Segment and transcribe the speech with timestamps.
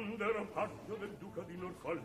[0.00, 2.02] quando ero paggio del duca di Norfolk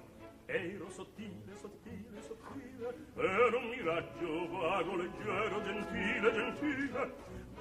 [0.47, 7.13] ero sottile, sottile, sottile ero un miraggio vago, leggero, gentile, gentile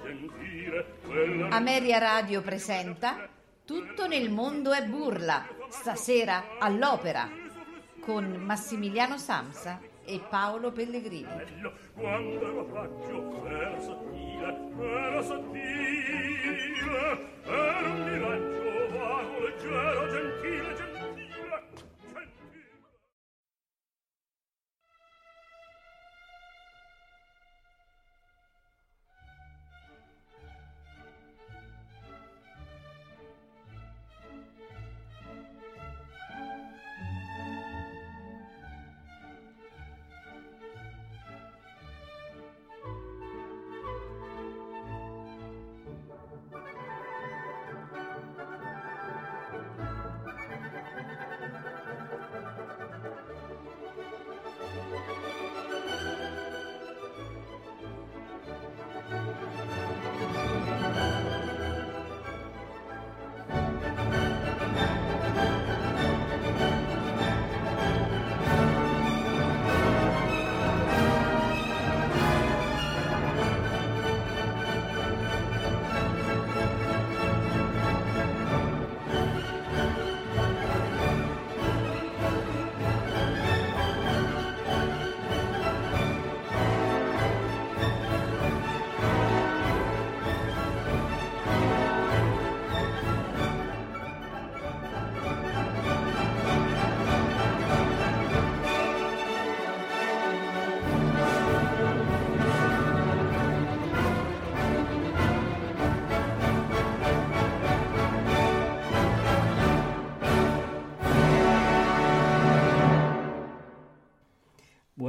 [0.03, 3.29] gentile quella Ameria Radio presenta
[3.63, 7.27] Tutto nel mondo è burla, stasera all'opera,
[7.99, 11.71] con Massimiliano Samsa e Paolo Pellegrini.
[11.93, 16.59] quando ero paggio ero sottile ero sottile
[17.43, 18.64] ero un miraggio
[19.63, 20.74] leggero, gentile,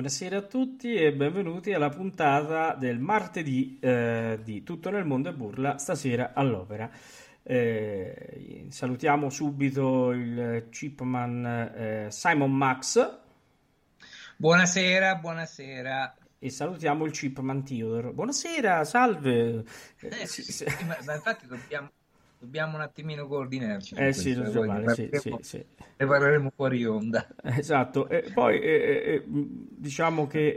[0.06, 5.32] Buonasera a tutti e benvenuti alla puntata del martedì eh, di Tutto nel mondo e
[5.32, 6.88] burla, stasera all'opera.
[7.42, 13.18] Eh, salutiamo subito il chipman eh, Simon Max
[14.38, 16.16] Buonasera, buonasera.
[16.38, 18.12] e salutiamo il chipman Theodore.
[18.12, 19.64] Buonasera, salve.
[20.00, 20.64] Eh, Eh, sì, sì, sì.
[20.68, 21.90] sì, ma, ma infatti dobbiamo,
[22.38, 23.94] dobbiamo un attimino coordinarci.
[23.94, 25.64] Eh sì, questo, eh, so poi male, ne sì, sì, sì.
[25.96, 27.26] ne parleremo fuori onda.
[27.42, 30.54] Esatto, e poi eh, eh, mh, diciamo che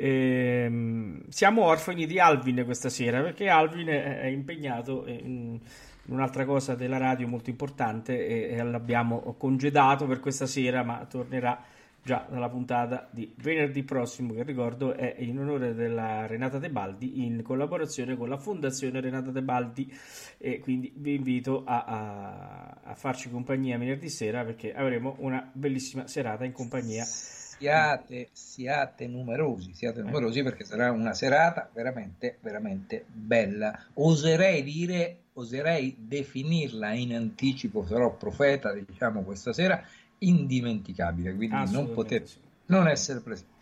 [0.66, 5.60] ehm, siamo orfani di Alvin questa sera perché Alvin è, impegnato in,
[6.06, 11.06] in un'altra cosa della radio molto importante e, e l'abbiamo congedato per questa sera, ma
[11.10, 11.62] tornerà
[12.04, 17.42] già dalla puntata di venerdì prossimo, che ricordo è in onore della Renata Tebaldi in
[17.42, 19.92] collaborazione con la Fondazione Renata Tebaldi
[20.38, 26.08] e quindi vi invito a, a- a farci compagnia venerdì sera perché avremo una bellissima
[26.08, 27.04] serata in compagnia.
[27.04, 33.78] Siate, siate numerosi, siate numerosi perché sarà una serata veramente, veramente bella.
[33.96, 39.84] Oserei dire, oserei definirla in anticipo, sarò profeta, diciamo, questa sera,
[40.20, 42.38] indimenticabile, quindi non potete sì.
[42.68, 43.58] non essere presenti.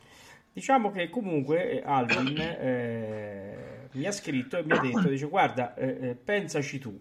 [0.54, 5.76] Diciamo che comunque eh, Alvin eh, mi ha scritto e mi ha detto, dice guarda,
[5.76, 7.00] eh, eh, pensaci tu,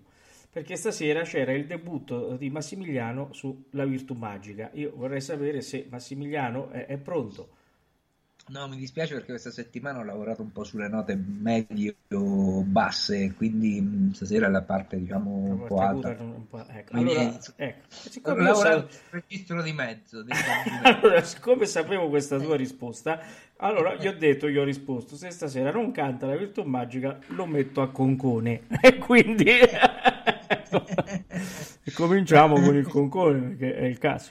[0.50, 4.70] perché stasera c'era il debutto di Massimiliano sulla Virtù Magica.
[4.74, 7.55] Io vorrei sapere se Massimiliano è, è pronto.
[8.48, 14.12] No, mi dispiace perché questa settimana ho lavorato un po' sulle note medio-basse, quindi mh,
[14.12, 16.14] stasera la parte, diciamo, un po' alta.
[16.20, 16.92] un po'- ecco.
[16.92, 20.44] Quindi, Allora, ecco, Ho siccome sa- lavorato sul registro di mezzo, di mezzo.
[20.84, 23.18] Allora, siccome sapevo questa tua risposta,
[23.56, 27.46] allora gli ho detto, gli ho risposto, se stasera non canta la virtù magica, lo
[27.46, 28.62] metto a concone.
[28.80, 29.50] E quindi
[31.94, 34.30] cominciamo con il concone, perché è il caso.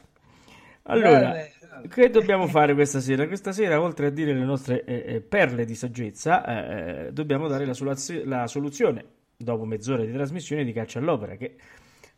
[0.83, 1.51] Allora, vabbè.
[1.87, 3.27] Che dobbiamo fare questa sera?
[3.27, 7.65] Questa sera, oltre a dire le nostre eh, eh, perle di saggezza, eh, dobbiamo dare
[7.65, 9.05] la, solazio- la soluzione,
[9.35, 11.55] dopo mezz'ora di trasmissione, di Caccia all'Opera, che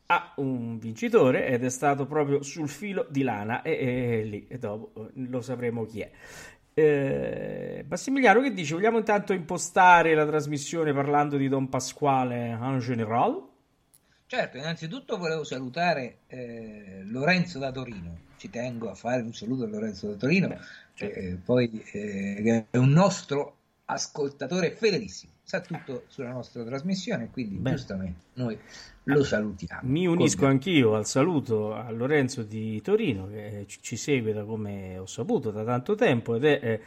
[0.08, 4.58] ha un vincitore ed è stato proprio sul filo di lana e, e lì e
[4.58, 6.12] dopo eh, lo sapremo chi è.
[6.74, 8.76] Eh, Massimiliano che dice?
[8.76, 13.44] Vogliamo intanto impostare la trasmissione parlando di Don Pasquale en general?
[14.28, 18.26] Certo, innanzitutto volevo salutare eh, Lorenzo da Torino.
[18.38, 20.60] Ci tengo a fare un saluto a Lorenzo da Torino, Beh,
[20.94, 21.20] certo.
[21.20, 23.56] eh, poi eh, che è un nostro
[23.86, 27.72] ascoltatore fedelissimo, sa tutto sulla nostra trasmissione, quindi Beh.
[27.72, 28.58] giustamente noi
[29.04, 29.90] lo salutiamo.
[29.90, 30.50] Mi unisco Con...
[30.50, 35.64] anch'io al saluto a Lorenzo di Torino che ci segue da come ho saputo da
[35.64, 36.80] tanto tempo ed è, è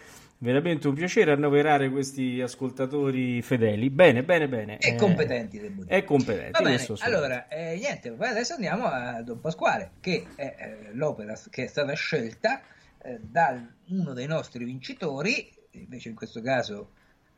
[0.43, 3.91] veramente un piacere annoverare questi ascoltatori fedeli.
[3.91, 4.79] Bene, bene, bene.
[4.79, 5.97] E eh, competenti, devo dire.
[5.97, 6.63] E competenti.
[6.63, 11.67] Bene, allora, eh, niente, adesso andiamo a Don Pasquale, che è eh, l'opera che è
[11.67, 12.63] stata scelta
[13.03, 16.93] eh, da uno dei nostri vincitori, invece in questo caso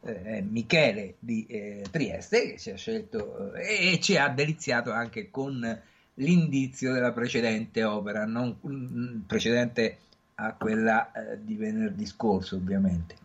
[0.04, 5.28] eh, Michele di eh, Trieste, che ci ha scelto eh, e ci ha deliziato anche
[5.28, 5.80] con
[6.14, 9.98] l'indizio della precedente opera, non mm, precedente
[10.36, 13.16] a quella eh, di venerdì scorso, ovviamente.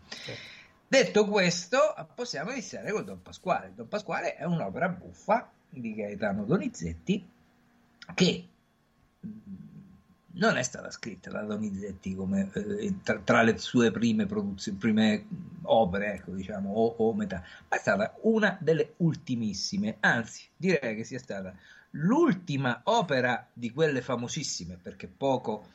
[0.86, 1.78] Detto questo,
[2.14, 3.72] possiamo iniziare con Don Pasquale.
[3.74, 7.28] Don Pasquale è un'opera buffa di Gaetano Donizetti
[8.14, 8.48] che
[9.26, 9.30] mm,
[10.38, 15.26] non è stata scritta da Donizetti come eh, tra, tra, le sue prime, produzioni, prime
[15.62, 21.04] opere, ecco, diciamo, o, o, metà, ma è stata una delle ultimissime, anzi direi che
[21.04, 21.54] sia stata
[21.92, 25.68] l'ultima opera di quelle famosissime, perché poco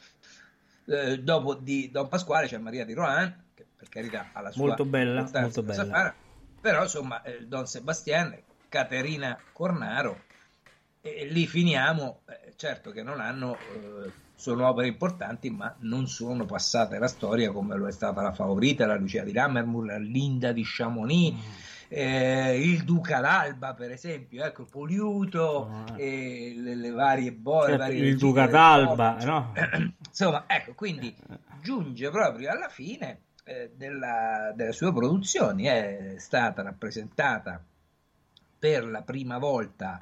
[0.86, 4.66] eh, dopo di Don Pasquale c'è Maria di Rohan, che per carità ha la sua
[4.66, 5.86] molto bella, molto bella.
[5.86, 6.14] Fare,
[6.60, 8.38] però insomma eh, Don Sebastian,
[8.70, 10.24] Caterina Cornaro,
[11.02, 16.46] e lì finiamo, eh, certo che non hanno eh, sono opere importanti, ma non sono
[16.46, 20.52] passate alla storia come lo è stata la Favorita, la Lucia di Lammermoor, la Linda
[20.52, 21.34] di Chamonix.
[21.34, 21.40] Mm.
[21.96, 25.96] Eh, il Duca d'Alba, per esempio, ecco, Poliuto, oh.
[25.96, 27.78] eh, le, le, varie bolle.
[27.78, 29.54] Certo, il Duca d'Alba, no?
[30.08, 31.16] Insomma, ecco, quindi
[31.62, 37.64] giunge proprio alla fine eh, della, delle sue produzioni, è stata rappresentata
[38.58, 40.02] per la prima volta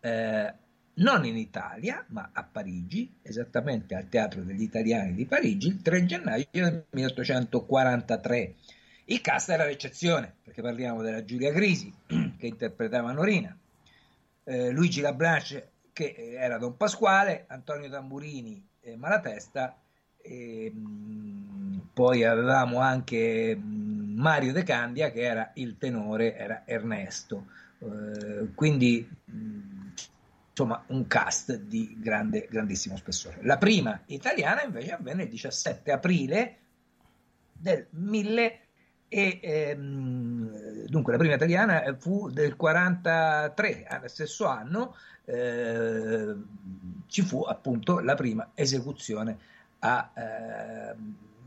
[0.00, 0.54] eh,
[0.94, 6.06] non in Italia, ma a Parigi, esattamente al Teatro degli Italiani di Parigi, il 3
[6.06, 8.54] gennaio del 1843.
[9.08, 13.56] Il cast era l'eccezione, perché parliamo della Giulia Grisi, che interpretava Norina,
[14.42, 19.78] eh, Luigi Labranche, che era Don Pasquale, Antonio Tamburini e Malatesta,
[20.20, 26.36] e, mh, mm, poi avevamo anche mh, mm, Mario De Candia, che era il tenore,
[26.36, 27.46] era Ernesto.
[27.78, 29.86] Eh, quindi mh, mm,
[30.50, 33.38] insomma un cast di grande, grandissimo spessore.
[33.42, 36.56] La prima italiana invece avvenne il 17 aprile
[37.52, 38.65] del 1000
[39.08, 46.34] e ehm, dunque la prima italiana fu del 43, allo stesso anno eh,
[47.06, 49.38] ci fu appunto la prima esecuzione
[49.80, 50.94] a, eh,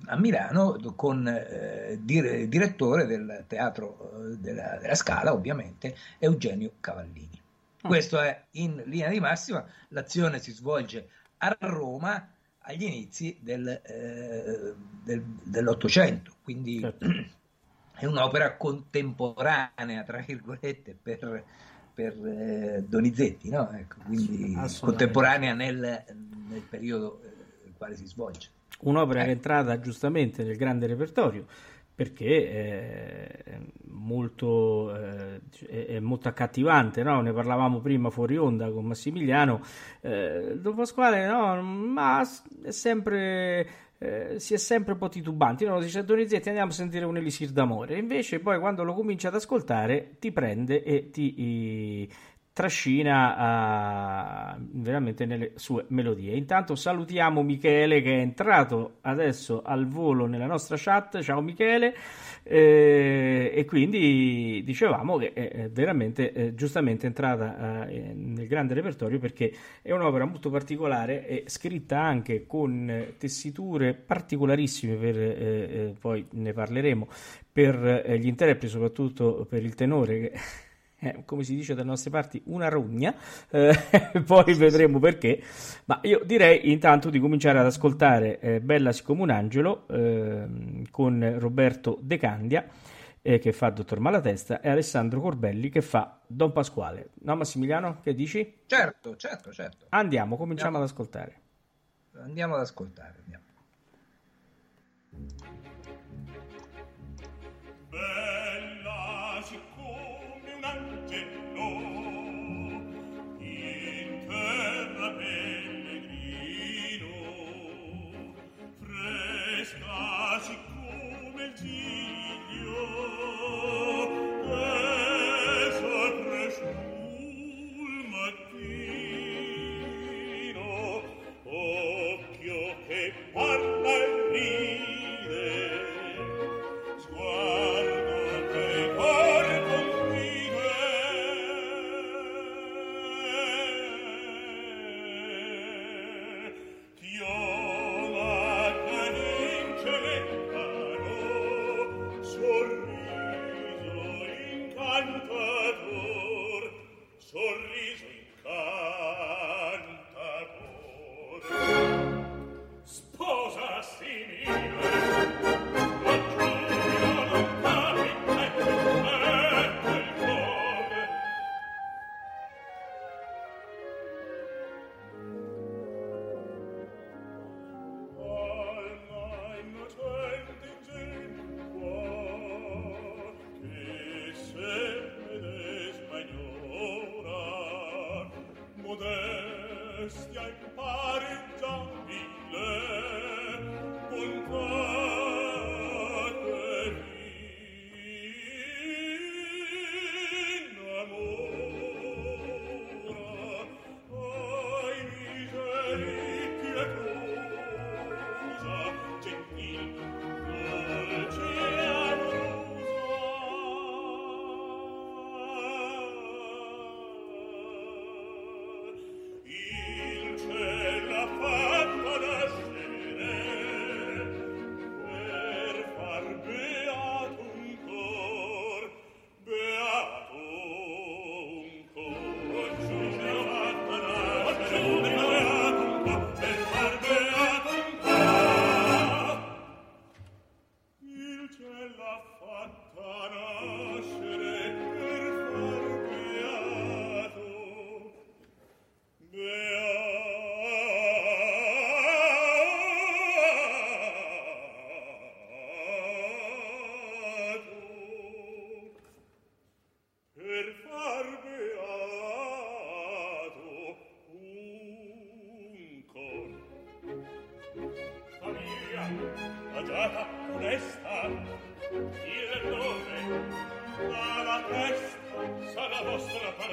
[0.05, 7.41] a Milano con eh, dire, direttore del teatro eh, della, della Scala ovviamente Eugenio Cavallini.
[7.81, 7.87] Ah.
[7.87, 12.29] Questo è in linea di massima, l'azione si svolge a Roma
[12.59, 14.73] agli inizi del, eh,
[15.03, 17.37] del, dell'Ottocento, quindi certo.
[17.99, 21.43] È un'opera contemporanea, tra virgolette, per,
[21.93, 23.69] per eh, Donizetti, no?
[23.71, 26.03] ecco, quindi contemporanea nel,
[26.47, 27.33] nel periodo eh,
[27.65, 28.49] nel quale si svolge.
[28.81, 31.45] Un'opera che è entrata giustamente nel grande repertorio
[31.99, 37.19] perché è molto, eh, è molto accattivante, no?
[37.19, 39.59] ne parlavamo prima fuori onda con Massimiliano,
[39.99, 42.25] eh, Don Pasquale no, ma
[42.63, 43.67] è sempre,
[43.99, 45.79] eh, si è sempre un po' titubanti, no?
[45.79, 50.15] dice Donizetti andiamo a sentire un elisir d'amore, invece poi quando lo cominci ad ascoltare
[50.19, 52.07] ti prende e ti
[52.59, 56.35] trascina uh, veramente nelle sue melodie.
[56.35, 61.21] Intanto salutiamo Michele che è entrato adesso al volo nella nostra chat.
[61.21, 61.95] Ciao Michele.
[62.43, 69.51] Eh, e quindi dicevamo che è veramente eh, giustamente entrata eh, nel grande repertorio perché
[69.81, 76.53] è un'opera molto particolare e scritta anche con tessiture particolarissime per eh, eh, poi ne
[76.53, 77.07] parleremo
[77.51, 80.31] per eh, gli interpreti soprattutto per il tenore che
[80.99, 83.13] eh, come si dice dalle nostre parti, una rogna,
[83.49, 83.73] eh,
[84.25, 85.41] poi vedremo perché,
[85.85, 91.35] ma io direi intanto di cominciare ad ascoltare eh, Bella siccome un angelo ehm, con
[91.39, 92.65] Roberto De Candia
[93.21, 97.09] eh, che fa Dottor Malatesta e Alessandro Corbelli che fa Don Pasquale.
[97.21, 98.61] No Massimiliano, che dici?
[98.65, 99.85] Certo, certo, certo.
[99.89, 100.85] Andiamo, cominciamo andiamo.
[100.85, 101.41] ad ascoltare.
[102.13, 103.47] Andiamo ad ascoltare, andiamo.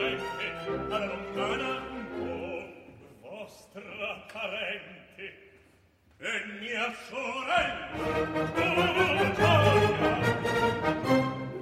[0.06, 2.06] parente, alla lontana un
[3.22, 3.82] vostra
[4.32, 5.24] parente,
[6.18, 8.04] e mia sorella,
[8.54, 8.94] oh,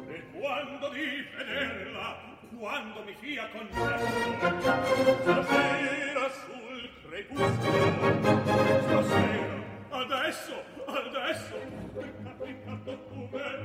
[0.08, 2.08] e quando di vederla,
[2.58, 4.06] quando mi sia concesso,
[5.22, 7.86] stasera sul crepuscolo,
[8.82, 9.56] stasera,
[9.90, 10.54] adesso,
[10.86, 11.54] adesso,
[12.38, 13.64] peccato tu me,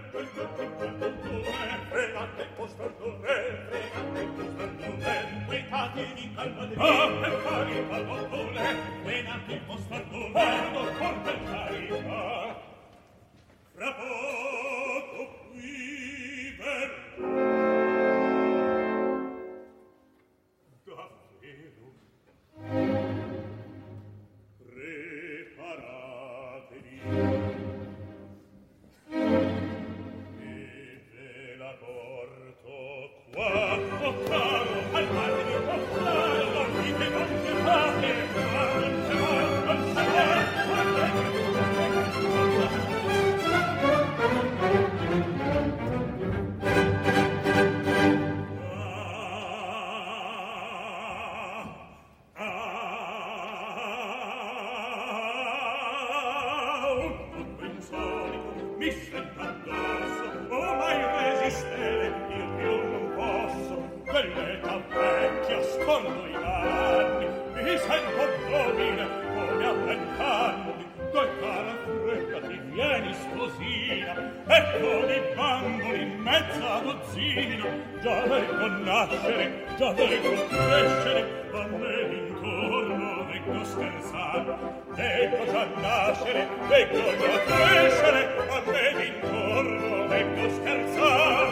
[5.70, 12.56] mercatini calma de ah per pari palotole venante il postantone quando porta il carica
[13.76, 15.22] fra poco
[15.52, 17.49] qui verrò.
[77.10, 77.66] ragazzino
[78.02, 84.58] già lei con nascere già lei con crescere a me intorno vecchio scherzar
[84.96, 91.50] ecco già nascere ecco già crescere a me intorno vecchio scherzar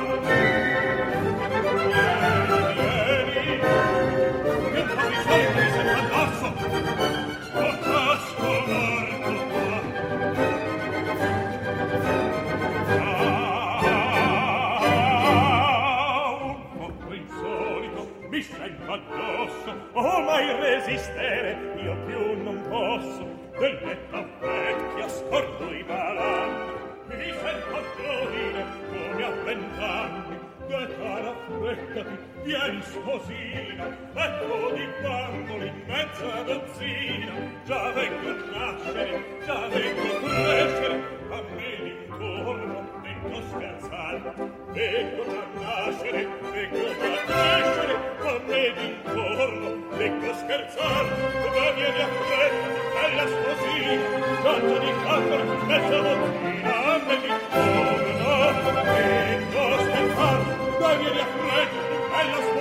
[20.37, 23.25] mai resistere io più non posso
[23.57, 26.49] dell'etta vecchia scordo i balan
[27.07, 36.41] mi dicen contorire come a vent'anni che cara freccati vieni sposina ecco di bamboli mezza
[36.43, 37.33] dozzina.
[37.65, 41.01] Già vengo a nascere già vengo a crescere
[41.31, 44.15] a me l'intorno Ecco scherzar,
[44.75, 45.23] ecco
[45.59, 46.21] nascere,
[46.53, 46.87] ecco
[47.27, 51.05] nascere, con me d'intorno, ecco scherzar,
[51.41, 52.43] come viene a te,
[52.93, 53.75] bella così,
[54.43, 58.31] tanto di camera, mezza bottina, a me d'intorno,
[58.97, 60.39] ecco scherzar,
[60.77, 61.61] come viene a te,
[62.11, 62.56] bella così,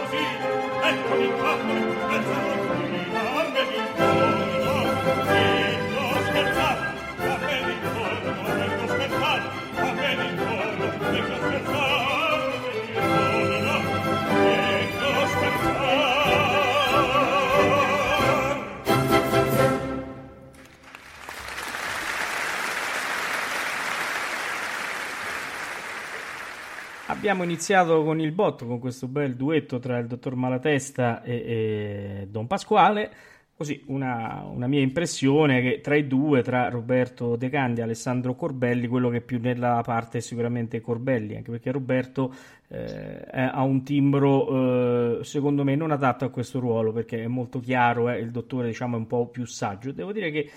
[27.28, 32.28] abbiamo iniziato con il botto, con questo bel duetto tra il dottor Malatesta e, e
[32.30, 33.10] Don Pasquale.
[33.56, 38.36] Così una, una, mia impressione che tra i due, tra Roberto De Candi e Alessandro
[38.36, 42.32] Corbelli, quello che più nella parte è sicuramente Corbelli, anche perché Roberto
[42.68, 47.58] eh, ha un timbro eh, secondo me non adatto a questo ruolo perché è molto
[47.58, 49.90] chiaro, eh, il dottore diciamo è un po' più saggio.
[49.90, 50.48] Devo dire che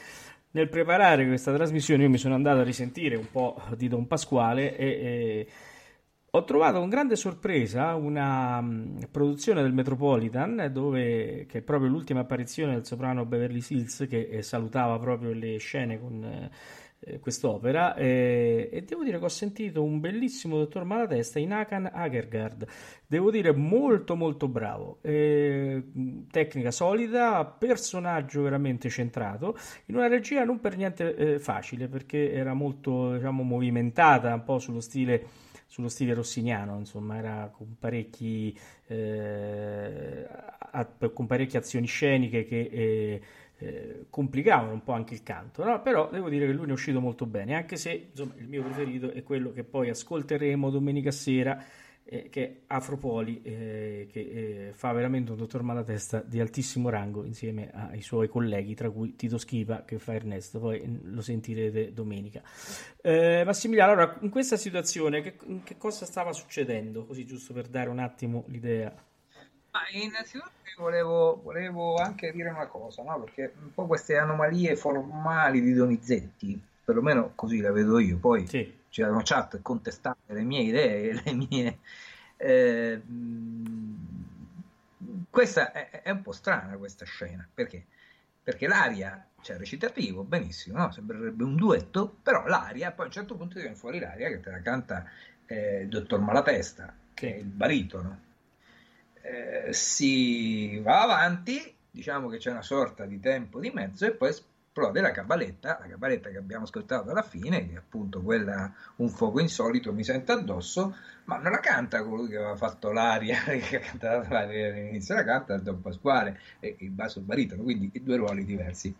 [0.51, 4.77] nel preparare questa trasmissione io mi sono andato a risentire un po' di Don Pasquale
[4.77, 5.47] e, e
[6.31, 12.21] ho trovato con grande sorpresa una um, produzione del Metropolitan, dove, che è proprio l'ultima
[12.21, 16.23] apparizione del soprano Beverly Hills, che eh, salutava proprio le scene con
[16.99, 17.95] eh, quest'opera.
[17.95, 22.67] Eh, e devo dire che ho sentito un bellissimo dottor Malatesta in Akan Agergard.
[23.07, 24.99] Devo dire molto molto bravo.
[25.01, 25.83] Eh,
[26.29, 32.53] tecnica solida, personaggio veramente centrato, in una regia non per niente eh, facile, perché era
[32.53, 38.57] molto diciamo, movimentata, un po' sullo stile sullo stile rossiniano, insomma, era con parecchi
[38.87, 40.27] eh,
[41.13, 43.21] con parecchie azioni sceniche che eh,
[43.59, 45.79] eh, complicavano un po' anche il canto, no?
[45.83, 48.63] però devo dire che lui ne è uscito molto bene, anche se insomma, il mio
[48.63, 51.63] preferito è quello che poi ascolteremo domenica sera
[52.11, 57.23] eh, che è Afropoli, eh, che eh, fa veramente un dottor Malatesta di altissimo rango
[57.23, 61.93] insieme ai suoi colleghi, tra cui Tito Schipa che fa Ernesto, poi mm, lo sentirete
[61.93, 62.41] domenica.
[63.01, 67.05] Eh, Massimiliano, allora, in questa situazione che, che, cosa stava succedendo?
[67.05, 68.91] Così giusto per dare un attimo l'idea.
[69.71, 73.21] Ma innanzitutto volevo, volevo anche dire una cosa, no?
[73.21, 78.47] perché un po' queste anomalie formali di Donizetti, perlomeno così la vedo io, poi...
[78.47, 81.79] Sì c'erano chat contestate le mie idee, le mie...
[82.41, 83.01] Eh,
[85.29, 87.85] questa è, è, un po' strana questa scena, perché?
[88.41, 90.91] Perché l'aria, c'è il recitativo, benissimo, no?
[90.91, 94.51] sembrerebbe un duetto, però l'aria, poi a un certo punto viene fuori l'aria che te
[94.51, 95.05] la canta
[95.45, 98.27] eh, il dottor Malatesta, che è il baritono.
[99.21, 104.33] Eh, si va avanti, diciamo che c'è una sorta di tempo di mezzo e poi
[104.79, 109.09] esplode la cabaletta, la cabaletta che abbiamo ascoltato alla fine, che è appunto quella Un
[109.09, 113.77] fuoco insolito mi sento addosso, ma non la canta colui che aveva fatto l'aria, che
[113.77, 118.45] ha cantato l'aria all'inizio, la canta Don Pasquale e il basso baritono, quindi due ruoli
[118.45, 118.95] diversi.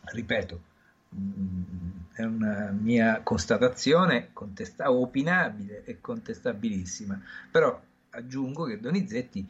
[0.00, 0.60] Ripeto,
[1.14, 1.62] mm,
[2.14, 9.46] è una mia constatazione contesta- opinabile e contestabilissima, però aggiungo che Donizetti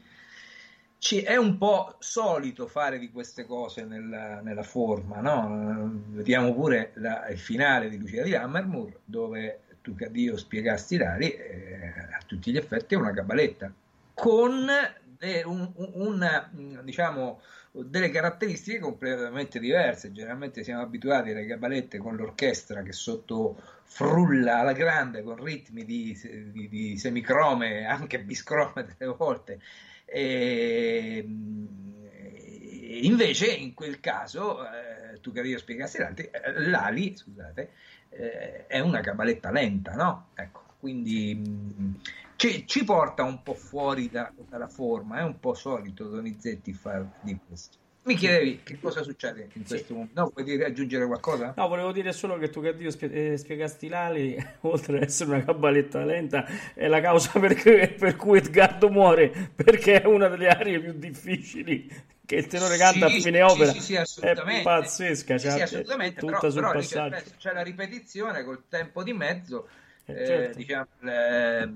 [0.98, 6.02] ci, è un po' solito fare di queste cose nella, nella forma, no?
[6.08, 10.96] Vediamo pure la, il finale di Lucia di Hammermoor, dove tu che a Dio spiegasti
[10.96, 13.72] Lari, eh, a tutti gli effetti è una cabaletta,
[14.12, 14.66] con
[15.18, 16.50] de, un, un, una,
[16.82, 20.12] diciamo, delle caratteristiche completamente diverse.
[20.12, 26.18] Generalmente siamo abituati alle cabalette con l'orchestra che sotto frulla alla grande con ritmi di,
[26.52, 29.60] di, di semicrome, anche biscrome delle volte,
[30.10, 31.24] e,
[33.02, 37.70] invece in quel caso, eh, tu che io spiegassi l'altro, eh, l'ali, scusate,
[38.08, 40.28] eh, è una cabaletta lenta, no?
[40.34, 41.94] Ecco, quindi mh, mm,
[42.36, 47.10] ci, ci, porta un po' fuori da, dalla forma, è un po' solito Donizetti fare
[47.20, 47.76] di questo.
[48.08, 50.18] Mi chiedevi che cosa succede in questo momento?
[50.18, 51.52] No, vuoi dire, aggiungere qualcosa?
[51.54, 55.28] No, volevo dire solo che tu che Dio spie- eh, spiegasti l'ali, oltre ad essere
[55.28, 57.54] una cabaletta lenta, è la causa per,
[57.98, 61.86] per cui Edgardo muore, perché è una delle aree più difficili
[62.24, 63.72] che il tenore canta sì, a fine opera.
[63.72, 64.60] Sì, sì, assolutamente.
[64.60, 66.20] È pazzesca, cioè, sì, assolutamente.
[66.20, 67.14] Tutta però, sul però passaggio.
[67.14, 69.68] C'è, c'è, la ripetizione col tempo di mezzo,
[70.06, 70.56] eh, eh, certo.
[70.56, 71.72] diciamo, le,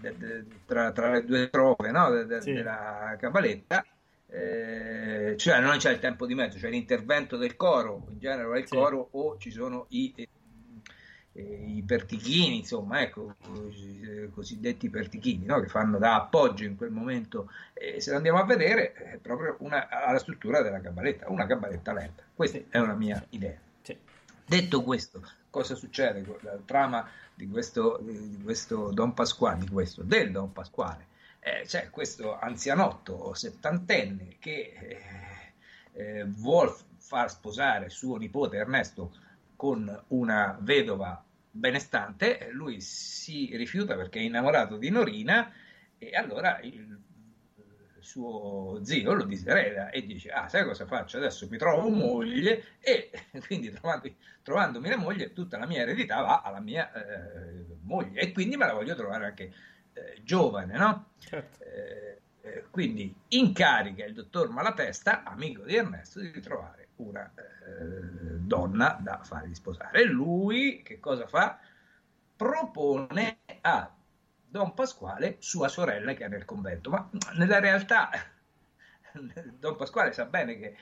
[0.00, 2.10] de, de, tra, tra, le due prove no?
[2.10, 3.84] de, della cabaletta
[4.28, 8.60] eh, cioè non c'è il tempo di mezzo, c'è l'intervento del coro, in genere è
[8.60, 8.74] il sì.
[8.74, 15.60] coro o ci sono i, eh, i pertichini, insomma, ecco, i cosiddetti pertichini, no?
[15.60, 17.50] che fanno da appoggio in quel momento.
[17.72, 22.22] E se andiamo a vedere, è proprio una, la struttura della cabaletta, una cabaletta lenta.
[22.34, 23.58] Questa è una mia idea.
[23.82, 23.96] Sì.
[24.44, 30.02] Detto questo, cosa succede con la trama di questo, di questo Don Pasquale, di questo,
[30.02, 31.14] del Don Pasquale?
[31.46, 34.98] Eh, c'è questo anzianotto settantenne che eh,
[35.92, 39.14] eh, vuol far sposare suo nipote Ernesto
[39.54, 45.52] con una vedova benestante, lui si rifiuta perché è innamorato di Norina
[45.98, 46.98] e allora il
[48.00, 51.16] suo zio lo disereda e dice ah sai cosa faccio?
[51.16, 53.10] Adesso mi trovo moglie e
[53.46, 58.32] quindi trovando, trovandomi la moglie tutta la mia eredità va alla mia eh, moglie e
[58.32, 59.52] quindi me la voglio trovare anche
[59.96, 61.06] eh, giovane, no?
[61.18, 61.64] Certo.
[61.64, 68.98] Eh, eh, quindi incarica il dottor Malatesta, amico di Ernesto, di trovare una eh, donna
[69.00, 70.04] da fargli sposare.
[70.04, 71.58] Lui che cosa fa?
[72.36, 73.90] Propone a
[74.48, 78.10] Don Pasquale sua sorella che è nel convento, ma nella realtà
[79.58, 80.76] Don Pasquale sa bene che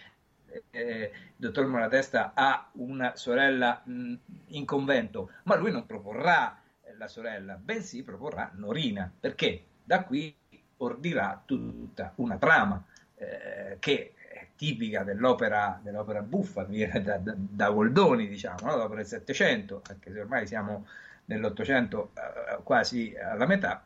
[0.70, 4.14] eh, il dottor Malatesta ha una sorella mh,
[4.48, 6.61] in convento, ma lui non proporrà
[6.96, 10.35] la sorella, bensì proporrà Norina, perché da qui
[10.78, 12.83] ordirà tutta una trama
[13.16, 18.76] eh, che è tipica dell'opera, dell'opera buffa, viene da, da, da Goldoni, diciamo, no?
[18.76, 20.87] dopo il Settecento, anche se ormai siamo
[21.26, 23.85] nell'Ottocento eh, quasi alla metà,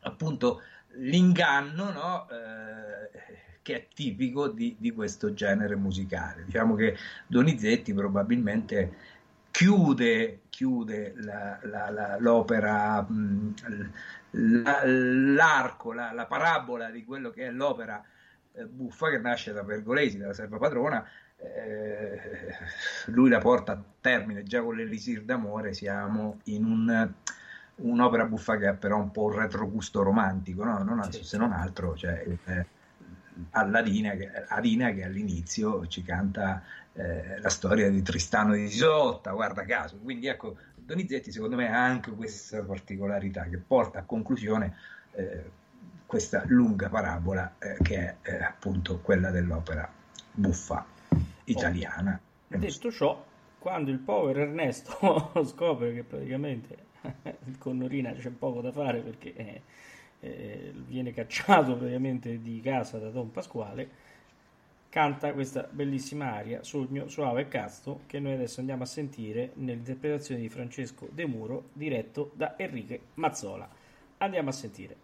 [0.00, 0.62] appunto
[0.96, 2.28] l'inganno no?
[2.30, 6.44] eh, che è tipico di, di, questo genere musicale.
[6.44, 8.94] Diciamo che Donizetti probabilmente
[9.54, 13.54] chiude, chiude la, la, la, l'opera, mh,
[14.32, 18.02] l'arco, la, parabola di quello che è l'opera
[18.50, 22.18] eh, buffa che nasce da Pergolesi, dalla serva padrona, eh,
[23.06, 27.12] lui la porta a termine già con l'Elisir d'amore, siamo in un
[27.76, 30.82] un'opera buffa che ha però un po' un retrogusto romantico, no?
[30.82, 32.66] non, se non altro, cioè, eh,
[33.50, 39.64] Alladina, che, Adina che all'inizio ci canta eh, la storia di Tristano di Isotta, guarda
[39.64, 39.98] caso.
[39.98, 44.76] Quindi ecco, Donizetti secondo me ha anche questa particolarità che porta a conclusione
[45.12, 45.62] eh,
[46.06, 49.90] questa lunga parabola eh, che è eh, appunto quella dell'opera
[50.30, 50.84] buffa
[51.44, 52.20] italiana.
[52.52, 52.56] Oh.
[52.56, 53.24] Detto ciò,
[53.58, 56.76] quando il povero Ernesto scopre che praticamente
[57.58, 59.62] con Norina c'è poco da fare perché
[60.24, 64.02] eh, viene cacciato praticamente di casa da Don Pasquale,
[64.88, 70.40] canta questa bellissima aria, Sogno suave e casto, che noi adesso andiamo a sentire nell'interpretazione
[70.40, 73.68] di Francesco De Muro, diretto da Enrique Mazzola.
[74.18, 74.96] Andiamo a sentire.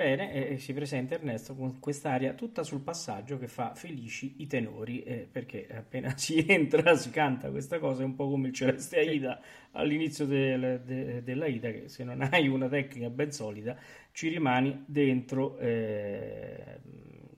[0.00, 5.02] Bene, e si presenta Ernesto con quest'aria tutta sul passaggio che fa felici i tenori,
[5.02, 8.98] eh, perché appena si entra si canta questa cosa, è un po' come il Celeste
[8.98, 9.38] Aida
[9.72, 13.76] all'inizio del, de, dell'Aida, che se non hai una tecnica ben solida
[14.12, 16.80] ci rimani dentro, eh,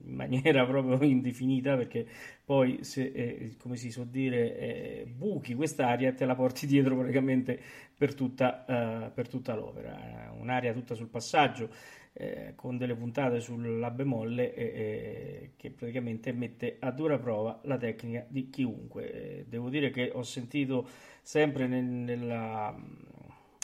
[0.05, 2.07] in maniera proprio indefinita perché
[2.45, 6.97] poi se, eh, come si suol dire, eh, buchi quest'area e te la porti dietro
[6.97, 7.59] praticamente
[7.97, 10.33] per tutta, uh, per tutta l'opera.
[10.37, 11.71] Un'area tutta sul passaggio
[12.15, 18.27] eh, con delle puntate sulla bemolle eh, che praticamente mette a dura prova la tecnica
[18.29, 19.47] di chiunque.
[19.49, 20.87] devo dire che ho sentito
[21.23, 22.77] sempre nel, nella,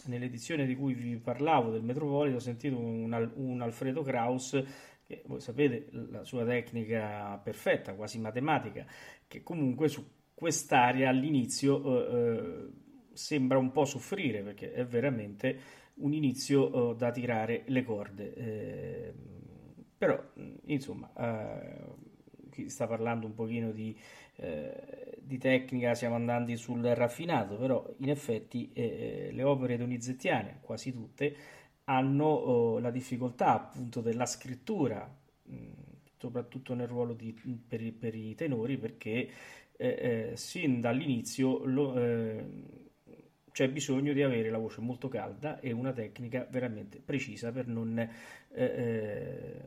[0.06, 4.62] nell'edizione di cui vi parlavo del Metropolitan, ho sentito un, un Alfredo Kraus
[5.06, 8.84] che voi sapete la sua tecnica perfetta, quasi matematica,
[9.26, 12.86] che comunque su quest'area all'inizio eh, eh
[13.18, 15.58] sembra un po' soffrire perché è veramente
[15.98, 18.34] un inizio uh, da tirare le corde.
[18.34, 19.14] Eh,
[19.96, 20.22] però,
[20.66, 23.96] insomma, uh, chi sta parlando un pochino di,
[24.36, 30.92] eh, di, tecnica, stiamo andando sul raffinato, però in effetti eh, le opere donizettiane, quasi
[30.92, 31.36] tutte,
[31.84, 35.08] hanno uh, la difficoltà appunto della scrittura,
[35.42, 35.56] mh,
[36.18, 37.32] soprattutto nel ruolo di,
[37.66, 39.30] per, i, per, i tenori, perché
[39.76, 41.94] eh, eh, sin dall'inizio lo,
[43.52, 47.98] c'è bisogno di avere la voce molto calda e una tecnica veramente precisa per non,
[47.98, 48.08] eh,
[48.52, 49.62] eh,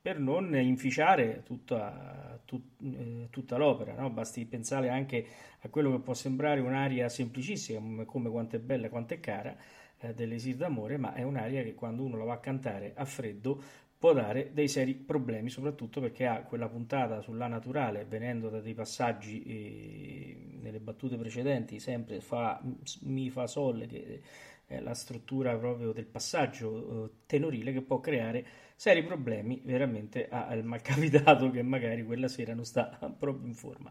[0.00, 3.94] per non inficiare tutta, tut, eh, tutta l'opera.
[3.94, 4.10] No?
[4.10, 5.26] Basti pensare anche
[5.60, 9.56] a quello che può sembrare un'aria semplicissima, come, quanto è bella, quanto è cara,
[9.98, 13.60] eh, dell'Esir d'amore, ma è un'aria che quando uno la va a cantare a freddo
[13.98, 18.74] può dare dei seri problemi, soprattutto perché ha quella puntata sulla naturale, venendo da dei
[18.74, 22.60] passaggi eh, nelle battute precedenti, sempre fa
[23.02, 24.22] mi fa sol, che
[24.66, 30.64] è la struttura proprio del passaggio eh, tenorile che può creare seri problemi veramente al
[30.64, 33.90] malcapitato che magari quella sera non sta proprio in forma.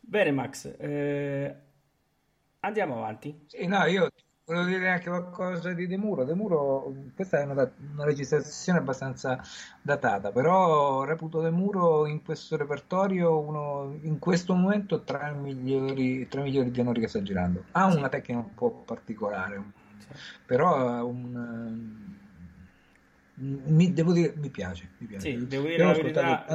[0.00, 1.54] Bene Max, eh,
[2.60, 3.44] andiamo avanti.
[3.46, 4.10] Sì, no, io
[4.52, 6.24] Volevo dire anche qualcosa di De Muro.
[6.24, 9.42] De Muro, questa è una, una, registrazione abbastanza
[9.80, 16.28] datata, però reputo De Muro in questo repertorio uno, in questo momento tra i migliori,
[16.28, 17.64] tra i migliori tenori che sta girando.
[17.70, 19.62] Ha una tecnica un po' particolare,
[20.44, 22.20] però un,
[23.36, 24.90] mi, devo dire, mi piace.
[24.98, 25.30] Mi piace.
[25.30, 26.46] Sì, devo dire la verità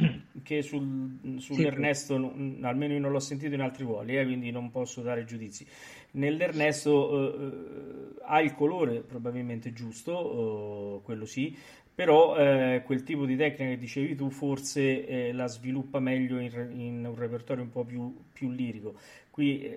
[0.42, 2.58] che sul, sull'Ernesto sì.
[2.62, 5.66] almeno io non l'ho sentito in altri ruoli eh, quindi non posso dare giudizi.
[6.12, 11.56] nell'Ernesto eh, eh, ha il colore probabilmente giusto eh, quello sì
[11.92, 16.50] però eh, quel tipo di tecnica che dicevi tu forse eh, la sviluppa meglio in,
[16.74, 18.94] in, un repertorio un po' più, più lirico.
[19.28, 19.70] Qui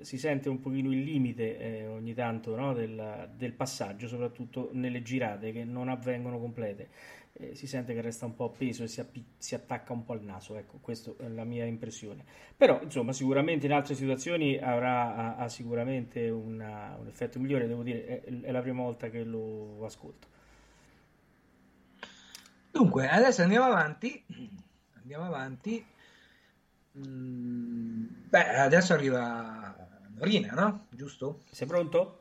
[0.00, 5.52] si sente un pochino il limite ogni tanto no, del, del passaggio soprattutto nelle girate
[5.52, 6.88] che non avvengono complete
[7.38, 10.12] eh, si sente che resta un po' appeso e si, appi- si, attacca un po'
[10.12, 12.24] al naso, ecco, questa è la mia impressione.
[12.56, 17.82] Però, insomma, sicuramente in altre situazioni avrà ha, ha sicuramente una, un effetto migliore, devo
[17.82, 20.28] dire, è, è, la prima volta che lo ascolto.
[22.70, 24.24] Dunque, adesso andiamo avanti,
[24.94, 25.84] andiamo avanti.
[26.98, 29.76] Mm, beh, adesso arriva
[30.14, 30.86] Norina, no?
[30.90, 31.42] Giusto?
[31.50, 32.20] Sei pronto?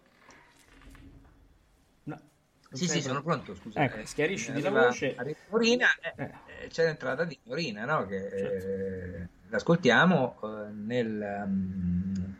[2.76, 3.84] Sì, sì, sono pronto, scusa.
[3.84, 5.16] Ecco, eh, schiarisci di la voce.
[5.50, 6.68] Norina, eh, eh.
[6.68, 8.06] c'è l'entrata di Norina, no?
[8.06, 8.68] Che certo.
[8.68, 12.36] eh, l'ascoltiamo eh, nel, um,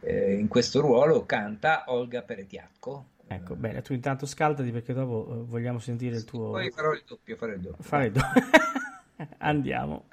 [0.00, 3.06] in questo ruolo canta Olga Peretiacco.
[3.28, 6.50] Ecco, bene, tu intanto scaldati perché dopo vogliamo sentire il tuo...
[6.50, 7.82] Poi farò il doppio, farò il doppio.
[7.82, 8.42] Fare il doppio.
[9.38, 10.04] Andiamo.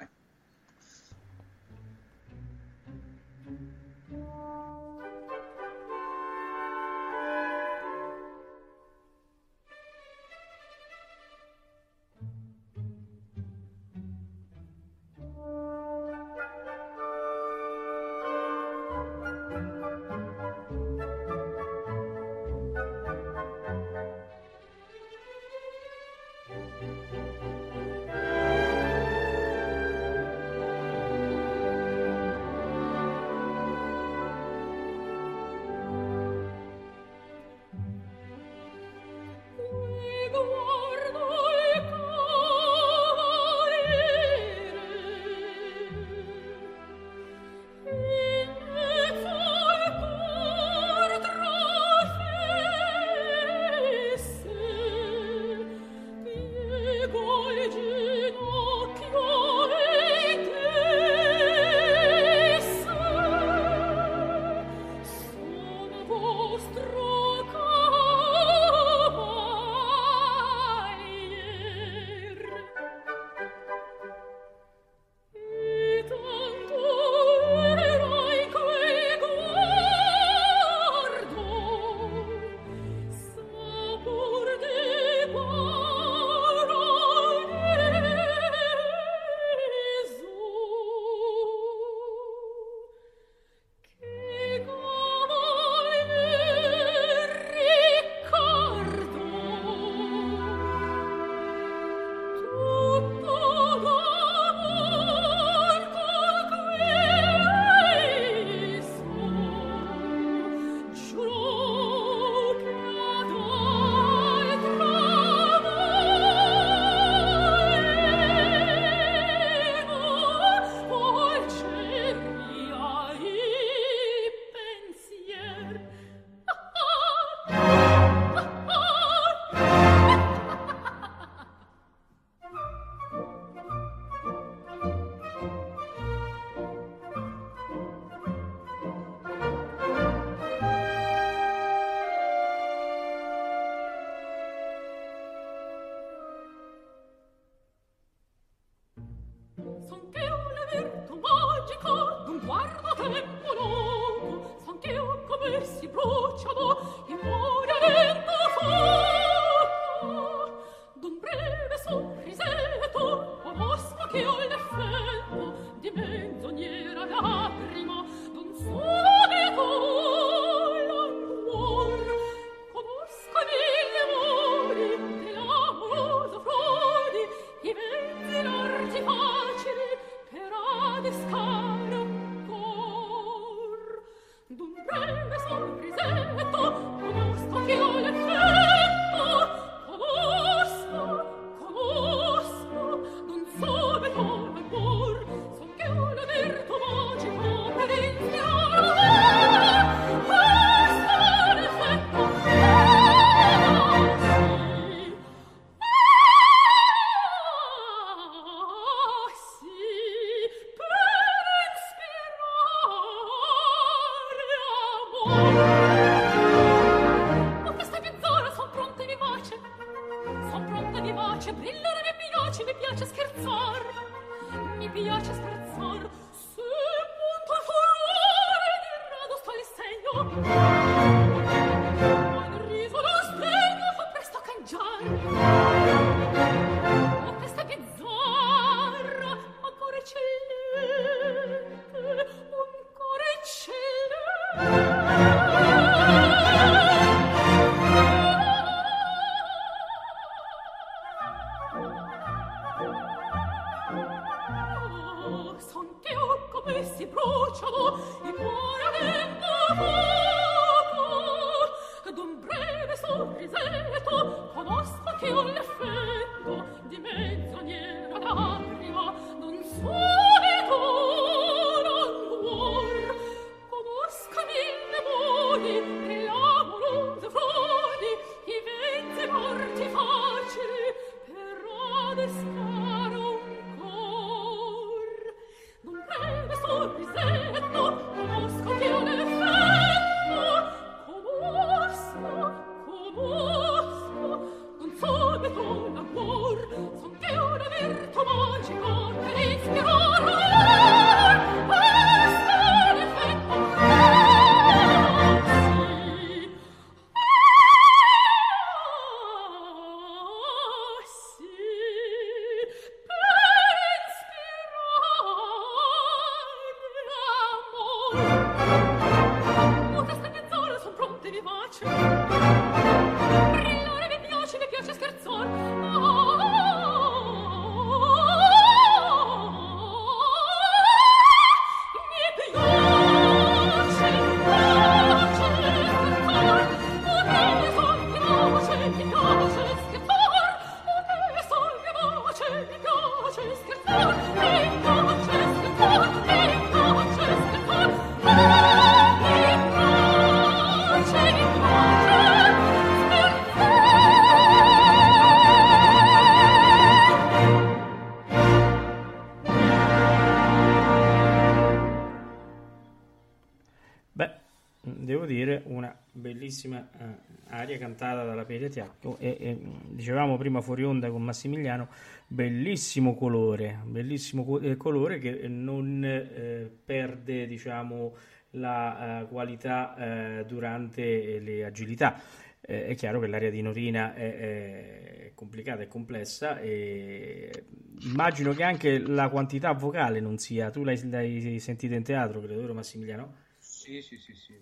[366.50, 367.04] Bellissima uh,
[367.52, 371.88] aria cantata dalla Pediatiacco e, e, dicevamo prima fuori onda con Massimiliano
[372.26, 378.14] bellissimo colore bellissimo co- eh, colore che non eh, perde diciamo
[378.54, 379.94] la uh, qualità
[380.40, 382.20] uh, durante le agilità
[382.60, 387.64] eh, è chiaro che l'area di Norina è, è complicata e complessa e
[388.00, 392.74] immagino che anche la quantità vocale non sia tu l'hai, l'hai sentita in teatro credo
[392.74, 393.48] Massimiliano?
[393.58, 394.58] Sì, sì, sì, sì,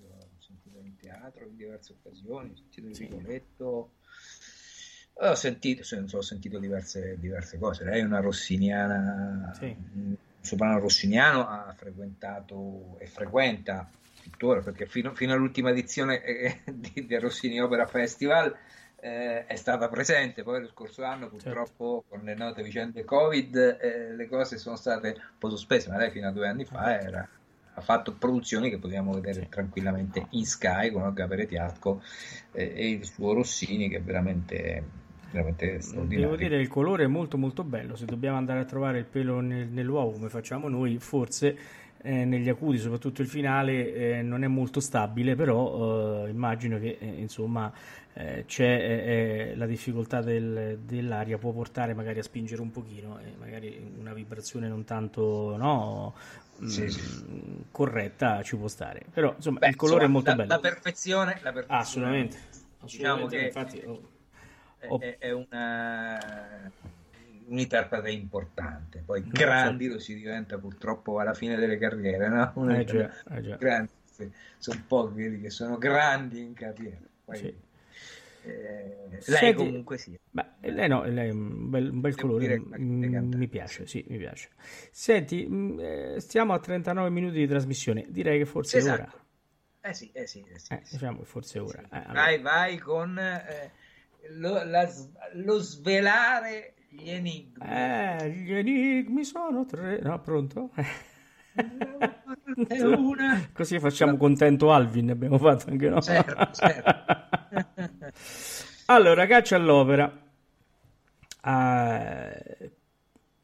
[1.08, 3.06] teatro in diverse occasioni, ho sentito il sì.
[3.06, 3.92] Rigoletto,
[5.14, 5.82] ho sentito,
[6.16, 7.84] ho sentito diverse, diverse, cose.
[7.84, 9.74] Lei è una rossiniana, sì.
[9.94, 13.90] un soprano rossiniano, ha frequentato e frequenta
[14.22, 18.54] tuttora, perché fino, fino all'ultima edizione eh, di, del Rossini Opera Festival
[19.00, 21.36] eh, è stata presente, poi lo scorso anno certo.
[21.36, 22.16] purtroppo certo.
[22.16, 26.10] con le note vicende Covid eh, le cose sono state un po' sospese, ma lei
[26.10, 27.28] fino a due anni fa era
[27.78, 29.48] ha fatto produzioni che potevamo vedere sì.
[29.48, 32.02] tranquillamente in Sky con Olga Peretiatco
[32.52, 34.84] eh, e il suo Rossini che è veramente,
[35.30, 36.30] veramente straordinario.
[36.30, 39.40] Devo dire il colore è molto molto bello, se dobbiamo andare a trovare il pelo
[39.40, 41.56] nel, nell'uovo come facciamo noi, forse
[42.02, 46.98] eh, negli acuti, soprattutto il finale, eh, non è molto stabile, però eh, immagino che
[47.00, 47.72] eh, insomma
[48.18, 53.32] eh, c'è eh, la difficoltà del, dell'aria, può portare magari a spingere un pochino e
[53.38, 56.14] magari una vibrazione non tanto no,
[56.66, 57.64] sì, mm, sì.
[57.70, 59.04] corretta ci può stare.
[59.12, 60.48] Però insomma Beh, il colore insomma, è molto la, bello.
[60.48, 62.38] La perfezione, la perfezione assolutamente.
[62.80, 66.72] Diciamo assolutamente che infatti, oh, è, è una,
[67.46, 69.00] un interprete importante.
[69.06, 69.96] Poi no, grandi certo.
[69.96, 72.50] lo si diventa purtroppo alla fine delle carriere, no?
[72.54, 73.54] Una eh già, eh già.
[73.54, 73.92] Grandi,
[74.58, 77.06] sono pochi quelli che sono grandi in carriera.
[77.24, 77.66] Poi, sì.
[78.48, 80.18] Lei Senti, comunque sì.
[80.30, 84.18] Beh, lei no, lei è un bel, un bel colore, mm, mi piace, sì, mi
[84.18, 84.50] piace.
[84.90, 89.00] Senti, mm, eh, stiamo a 39 minuti di trasmissione, direi che forse esatto.
[89.00, 89.26] è ora.
[89.80, 91.80] Eh sì, eh sì, eh sì, eh, diciamo che forse è ora.
[91.80, 91.94] Sì.
[91.94, 92.12] Eh, allora.
[92.12, 93.72] Vai, vai con eh,
[94.30, 94.88] lo, la,
[95.34, 97.54] lo, svelare gli enigmi.
[97.62, 100.00] Eh, gli enigmi sono tre.
[100.00, 100.70] No, pronto?
[102.66, 103.48] Una.
[103.52, 106.02] Così facciamo contento Alvin, abbiamo fatto anche noi.
[106.02, 108.12] Certo, certo.
[108.86, 110.26] allora, caccia all'opera.
[111.44, 112.70] Uh,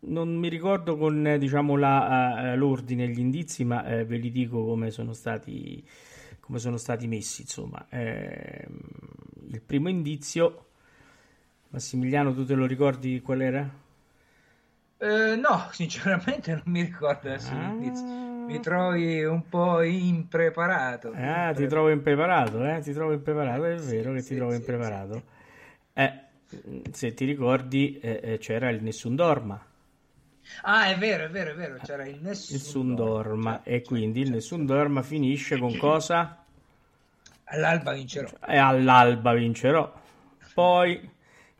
[0.06, 4.64] non mi ricordo con diciamo, la, uh, l'ordine gli indizi, ma uh, ve li dico
[4.64, 5.82] come sono stati,
[6.40, 7.42] come sono stati messi.
[7.42, 8.66] Insomma, eh,
[9.48, 10.66] il primo indizio,
[11.68, 13.82] Massimiliano, tu te lo ricordi qual era?
[14.98, 17.68] Eh, no, sinceramente non mi ricordo adesso Ah.
[17.72, 18.23] l'indizio.
[18.46, 21.10] Mi trovi un po' impreparato.
[21.16, 22.80] Ah, ti trovo impreparato, eh?
[22.80, 25.22] Ti trovo impreparato, è vero che ti sì, trovo sì, impreparato.
[25.92, 26.12] Eh,
[26.90, 29.64] se ti ricordi, eh, eh, c'era il Nessun Dorma.
[30.64, 33.62] Ah, è vero, è vero, è vero, c'era il nessun, Nessun Dorma.
[33.62, 36.42] Certo, E quindi il certo, Nessun Dorma finisce con cosa?
[37.44, 38.30] All'alba vincerò.
[38.46, 39.92] E all'alba vincerò.
[40.52, 41.10] Poi,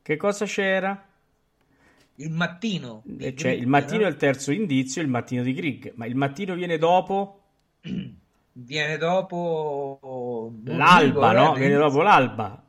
[0.03, 1.05] che cosa c'era?
[2.17, 3.03] Il mattino.
[3.19, 4.07] Eh, il Grieg, mattino no?
[4.07, 5.93] è il terzo indizio, il mattino di Grieg.
[5.97, 7.41] Ma il mattino viene dopo
[8.57, 11.57] Viene dopo l'alba, dico, no?
[11.57, 12.63] eh, Viene dopo l'alba.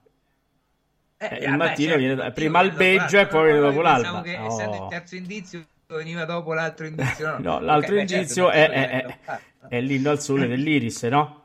[1.18, 4.22] Eh, Eh, il vabbè, mattino certo, viene- il prima albeggio e poi viene dopo l'alba.
[4.22, 4.84] che essendo Oh.
[4.84, 7.38] il terzo indizio veniva dopo l'altro indizio.
[7.38, 10.48] No, No, l'altro Ok, beh, certo, indizio il è, è- è- è l'inno al sole
[10.48, 11.44] dell'Iris, no?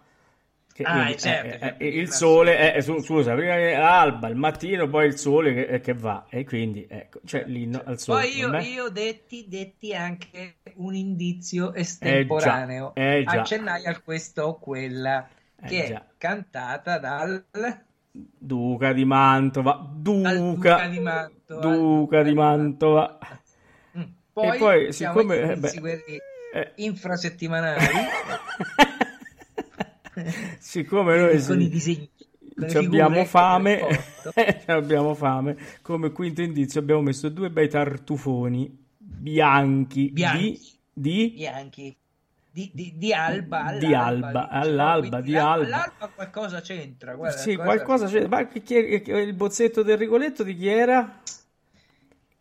[0.81, 3.35] Che Ah, quindi, certo, eh, certo, eh, prima il il sole è, è- su- scusa,
[3.35, 7.21] prima viene l'alba, il mattino, poi il sole che, eh, che va, e quindi ecco,
[7.27, 8.23] c'è l'inno al sole.
[8.23, 12.95] Poi io, io detti, detti anche un indizio estemporaneo.
[12.95, 13.41] eh già.
[13.41, 15.29] Accennai a questa o quella
[15.63, 17.45] Eh che è cantata dal,
[18.11, 21.61] Duca di Mantova, Duca, Duca di Mantova.
[21.77, 23.19] Duca di Mantova.
[23.99, 24.03] Mm.
[24.33, 26.19] Poi, poi, siamo siccome- eh, beh, quelli
[26.55, 26.73] eh.
[26.77, 27.85] infrasettimanali
[30.59, 32.11] Siccome noi con i disegni.
[32.75, 33.81] abbiamo fame,
[34.65, 40.53] ci abbiamo fame, come quinto indizio abbiamo messo due bei tartufoni bianchi, Bianchi.
[40.53, 40.61] di,
[40.93, 41.97] di bianchi
[42.53, 45.67] di, di- di alba, Di all'alba, alba, all'alba, di alba.
[45.69, 48.27] l'alba qualcosa c'entra guarda, Sì, cosa- qualcosa c'è.
[48.27, 51.21] Ma chi- chi- il bozzetto del Rigoletto di chi era?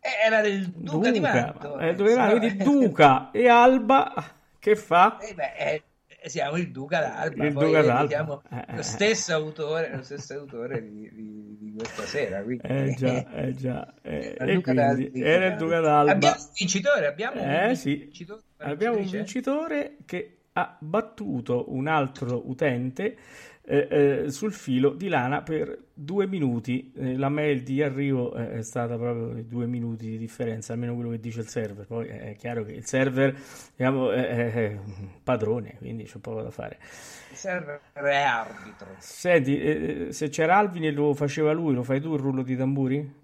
[0.02, 2.26] Eh, era del Duca, di Manto Eh, dove era?
[2.28, 4.12] eh, Quindi Duca e Alba
[4.58, 5.18] che fa?
[5.20, 5.82] Eh, beh, eh,
[6.28, 8.08] siamo il Duca d'Alba, Il poi Duca eh, d'Alba.
[8.08, 12.42] siamo Eh, eh, lo stesso autore, lo stesso autore di, di- di questa sera.
[12.42, 12.62] Quindi.
[12.66, 13.94] Eh già, eh già.
[14.02, 16.10] Eh, era il Duca d'Alba.
[16.12, 21.86] Abbiamo un vincitore, abbiamo Eh un sì, vincitore, abbiamo un vincitore che ha battuto un
[21.86, 23.16] altro utente
[23.70, 23.86] eh,
[24.24, 26.92] eh, sul filo di lana per due minuti.
[26.96, 30.94] Eh, la mail di arrivo eh, è stata proprio di due minuti di differenza, almeno
[30.94, 31.86] quello che dice il server.
[31.86, 33.32] Poi è chiaro che il server
[33.76, 34.78] diciamo, è, è-
[35.22, 36.78] padrone, quindi c'è poco da fare.
[37.30, 38.88] Il server è arbitro.
[38.98, 42.56] Senti, eh, se c'era Alvin e lo faceva lui, lo fai tu il rullo di
[42.56, 43.18] tamburi?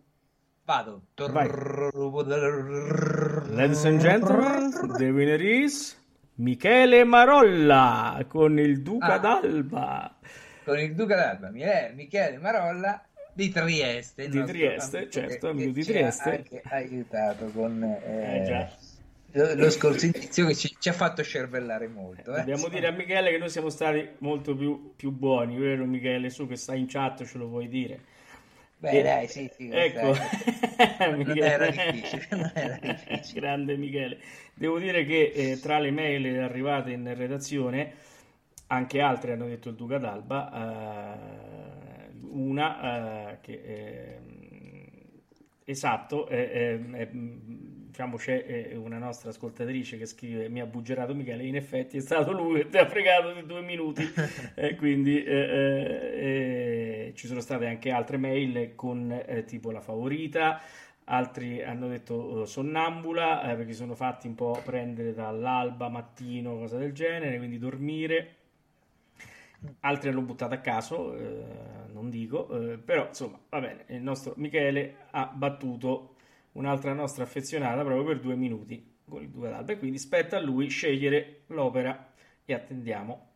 [0.65, 1.03] Vado.
[1.17, 1.49] Vai.
[3.51, 5.97] Ladies and gentlemen, the winner is
[6.37, 9.19] Michele Marolla con il Duca Ah.
[9.19, 10.17] d'Alba.
[10.65, 14.29] Con il Duca d'Alba, Michele, Marolla di Trieste.
[14.29, 16.31] Di Trieste, certo, amico di Trieste.
[16.31, 18.69] anche aiutato con eh,
[19.33, 22.35] Eh, lo, lo scorso indizio che ci, ci ha fatto cervellare molto.
[22.35, 22.39] eh.
[22.39, 26.31] Dobbiamo dire a Michele che noi siamo stati molto più, più buoni, vero Michele?
[26.31, 28.01] Su che stai in chat ce lo puoi dire.
[28.87, 30.15] Beh, Eh, dai, sì, sì, Ecco,
[31.19, 33.41] Non era difficile, non era difficile.
[33.41, 34.19] Grande Michele.
[34.55, 37.93] Devo dire che eh, tra le mail arrivate in redazione,
[38.69, 44.85] anche altre hanno detto il Duca d'Alba, eh, una eh, che ehm,
[45.65, 51.45] esatto, eh, mh, diciamo c'è eh, una nostra ascoltatrice che scrive mi ha buggerato Michele,
[51.45, 54.07] in effetti è stato lui che ti ha fregato di due minuti
[54.55, 59.81] e quindi eh, eh, eh, ci sono state anche altre mail con eh, tipo la
[59.81, 60.61] favorita
[61.05, 66.77] altri hanno detto eh, sonnambula eh, perché sono fatti un po' prendere dall'alba, mattino, cosa
[66.77, 68.35] del genere, quindi dormire.
[69.81, 71.45] Altri hanno buttato a caso, eh,
[71.93, 73.85] non dico, eh, però insomma va bene.
[73.89, 76.16] Il nostro Michele ha battuto
[76.57, 80.41] un'altra nostra affezionata proprio per due minuti con il Duca d'Alba e quindi spetta a
[80.41, 82.13] lui scegliere l'opera
[82.45, 83.29] e attendiamo.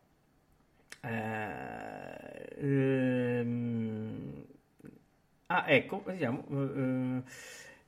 [1.03, 4.45] Eh, ehm,
[5.47, 6.43] ah, ecco, vediamo.
[6.49, 7.23] eh,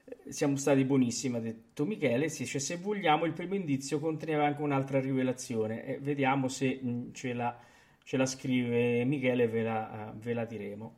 [0.06, 2.30] eh, siamo stati buonissimi, ha detto Michele.
[2.30, 5.86] Sì, cioè, se vogliamo, il primo indizio conteneva anche un'altra rivelazione.
[5.86, 7.58] E vediamo se mh, ce la,
[8.04, 10.98] ce la scrive Michele, ve la, eh, ve la diremo.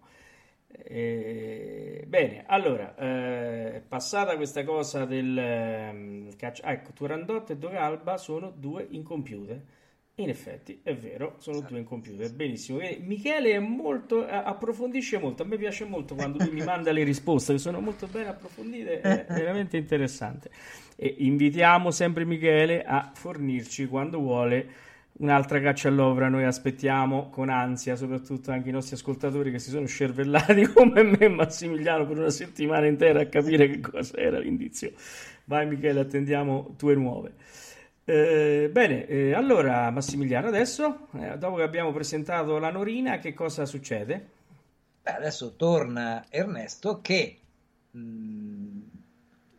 [0.83, 8.17] Eh, bene, allora, eh, passata questa cosa del ehm, caccia- ah, ecco, Turandot e Dogalba
[8.17, 9.61] sono due in computer.
[10.17, 12.77] In effetti, è vero, sono due in computer, benissimo.
[12.77, 16.93] Quindi Michele è molto, eh, approfondisce molto, a me piace molto quando lui mi manda
[16.93, 20.49] le risposte, che sono molto ben approfondite, è veramente interessante.
[20.95, 24.69] E invitiamo sempre Michele a fornirci quando vuole
[25.17, 29.85] un'altra caccia all'opera, noi aspettiamo con ansia, soprattutto anche i nostri ascoltatori che si sono
[29.85, 34.91] scervellati come me e Massimiliano per una settimana intera a capire che cosa era l'indizio.
[35.45, 37.33] Vai Michele, attendiamo tue nuove.
[38.03, 43.65] Eh, bene, eh, allora Massimiliano, adesso, eh, dopo che abbiamo presentato la Norina, che cosa
[43.65, 44.33] succede?
[45.01, 47.39] Beh, adesso torna Ernesto che
[47.91, 48.79] mh,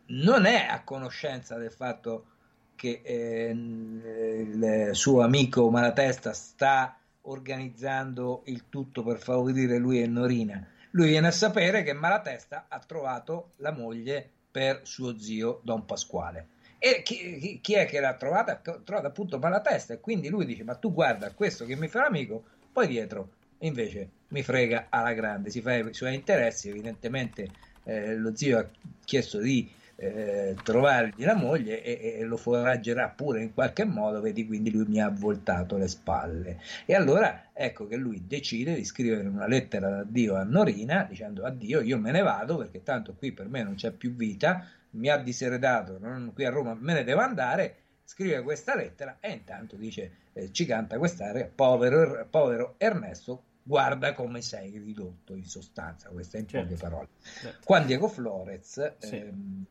[0.07, 2.36] non è a conoscenza del fatto che
[2.83, 10.65] eh, il suo amico Malatesta sta organizzando il tutto per favorire lui e Norina.
[10.91, 16.47] Lui viene a sapere che Malatesta ha trovato la moglie per suo zio Don Pasquale.
[16.79, 18.61] E chi, chi è che l'ha trovata?
[18.63, 22.01] Ha trovato appunto Malatesta e quindi lui dice ma tu guarda questo che mi fa
[22.01, 27.49] l'amico, poi dietro invece mi frega alla grande, si fa i suoi interessi, evidentemente
[27.83, 28.67] eh, lo zio ha
[29.03, 29.69] chiesto di
[29.99, 34.85] eh, trovargli la moglie e, e, lo foraggerà pure in qualche modo, vedi quindi lui
[34.87, 36.59] mi ha voltato le spalle.
[36.85, 41.81] E allora ecco che lui decide di scrivere una lettera d'addio a Norina dicendo addio,
[41.81, 45.17] io me ne vado perché tanto qui per me non c'è più vita, mi ha
[45.17, 50.11] diseredato, non, qui a Roma me ne devo andare, scrive questa lettera e intanto dice,
[50.33, 56.47] eh, ci canta quest'area, povero, povero Ernesto, guarda come sei ridotto in sostanza, questa in
[56.47, 56.67] certo.
[56.67, 57.07] poche parole.
[57.19, 57.65] Certo.
[57.65, 59.15] Juan Diego Flores, sì.
[59.17, 59.65] ehm,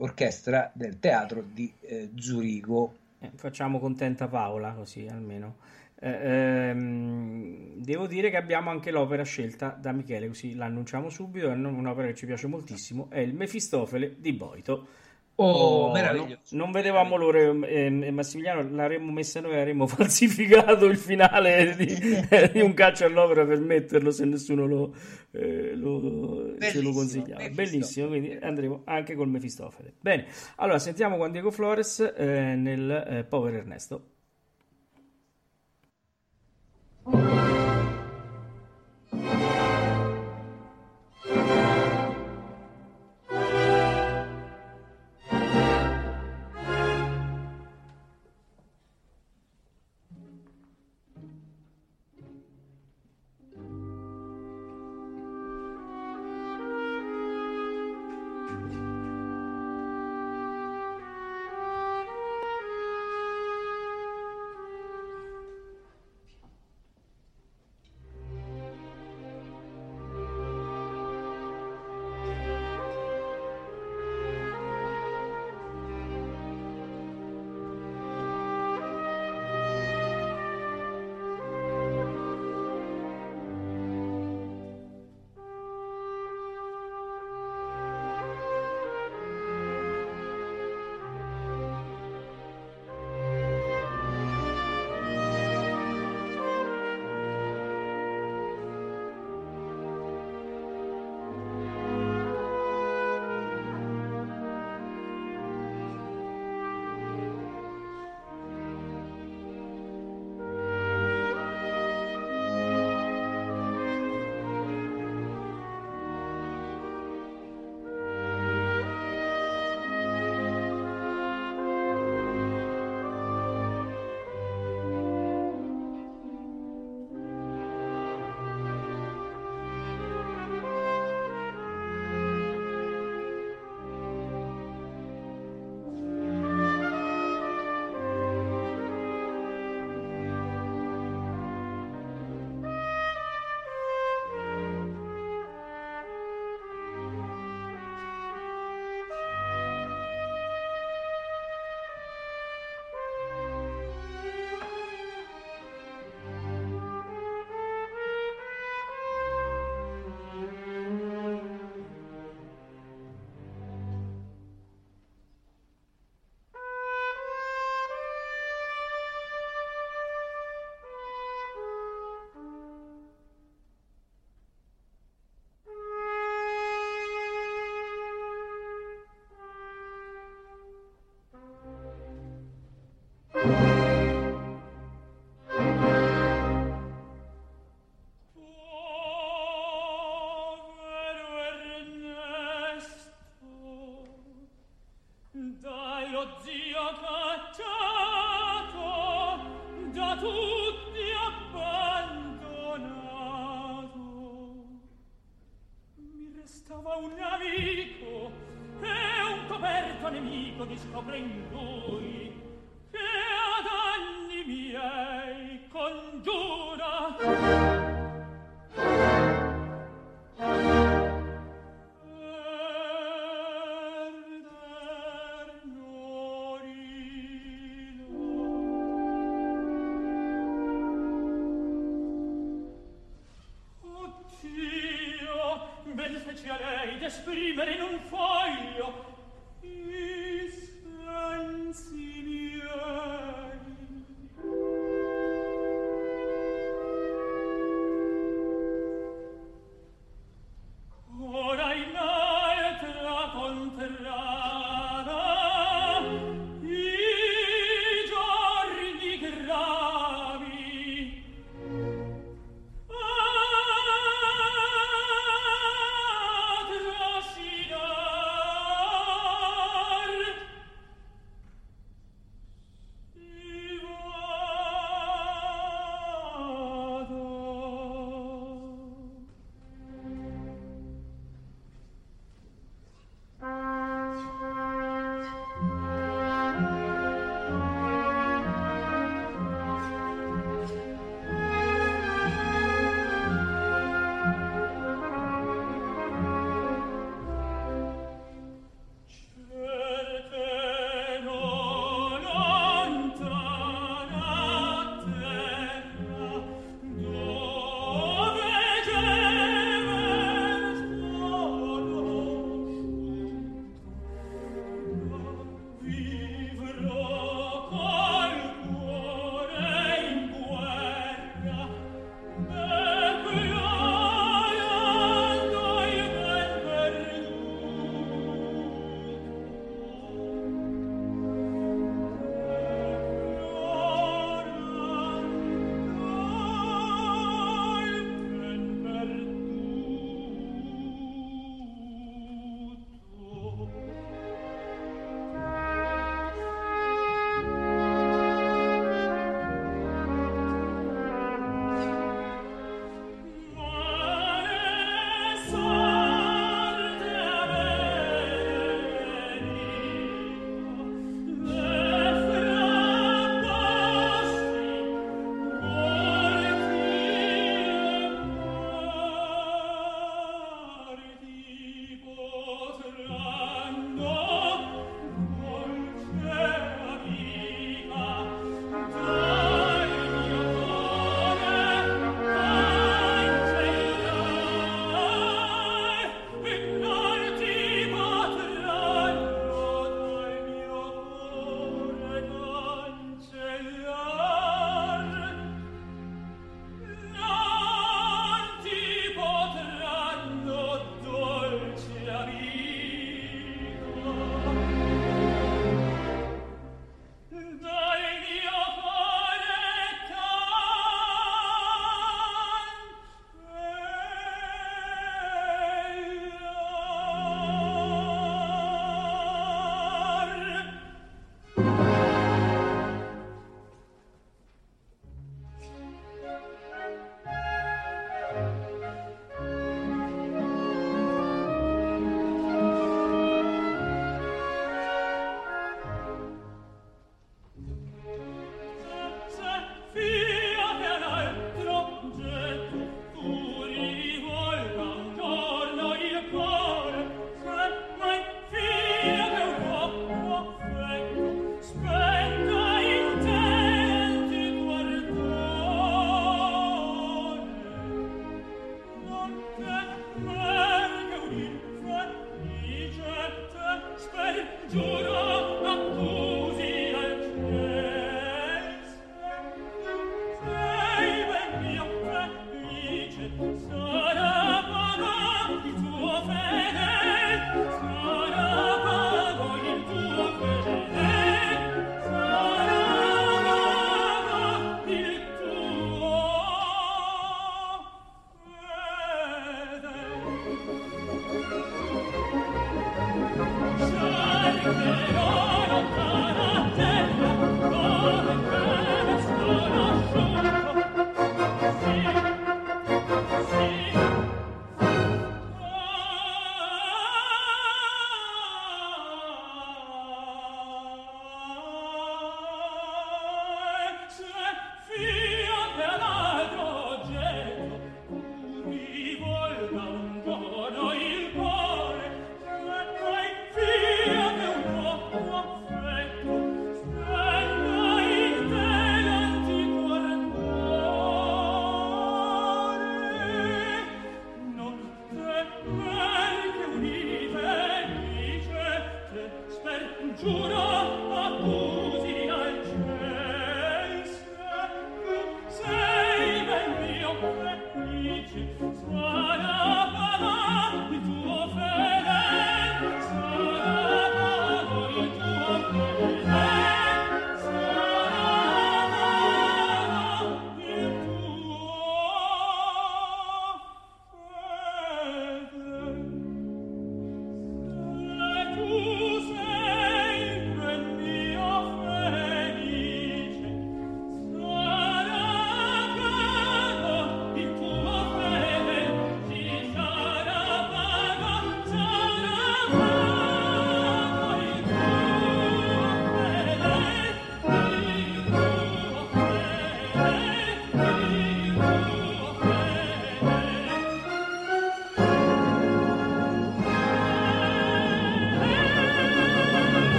[0.00, 2.94] orchestra del teatro di eh, Zurigo.
[3.18, 5.56] Eh, facciamo contenta Paola così almeno.
[6.02, 11.52] Eh, ehm, devo dire che abbiamo anche l'opera scelta da Michele, così l'annunciamo subito, è
[11.52, 14.86] un'opera che ci piace moltissimo, è il Mefistofele di Boito.
[15.42, 16.54] Oh, oh meraviglioso.
[16.54, 21.86] No, non vedevamo l'ora, eh, eh, Massimiliano, l'avremmo messa noi, avremmo falsificato il finale di,
[22.52, 24.94] di, un caccia all'opera per metterlo se nessuno lo,
[25.30, 27.48] eh, lo, ce lo consigliava.
[27.48, 29.94] Bellissimo, quindi andremo anche col Mefistofele.
[29.98, 30.26] Bene,
[30.56, 34.04] allora sentiamo Juan Diego Flores eh, nel eh, Povero Ernesto.